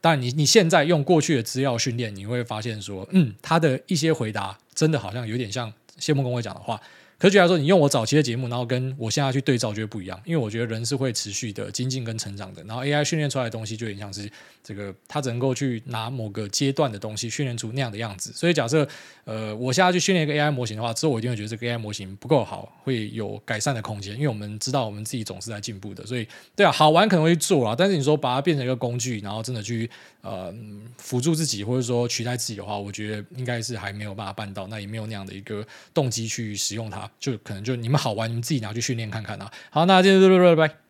[0.00, 6.80] 当然你你现在用过去的资料训练，你会发现说，嗯，他的一些回答真的好像有点像谢孟恭会讲的话。
[7.20, 10.18] 可是，举例来说，你用我早期的节目，然后跟我现在去对照，觉得不一样。
[10.24, 12.64] 因为我觉得人是会持续的精进跟成长的。
[12.64, 14.26] 然后 AI 训练出来的东西，就有点像是
[14.64, 18.32] 这个，它只能够去拿某个阶段的东西训练出那样的样子。
[18.34, 18.88] 所以，假设
[19.26, 24.14] 呃，我现在去训练一个 AI 模型的话，之后我一定会觉得这个 AI 模型不够好，会有改善的空间。
[24.14, 26.06] 因为我们知道我们自己总是在进步的。
[26.06, 29.90] 所以，对啊，好玩可能会去做啊，但是你说把它变成一个工具，然后真的去
[30.22, 30.50] 呃
[30.96, 34.66] 辅助自己，或者说取代自己的话，我觉得应该是还没有办法办到。
[34.68, 37.90] 那也没有那样的一个动机去使用它，就可能就你。
[37.90, 39.50] 们好玩，你们自己拿去训练看看啊！
[39.70, 40.89] 好，那今天就到这，拜拜。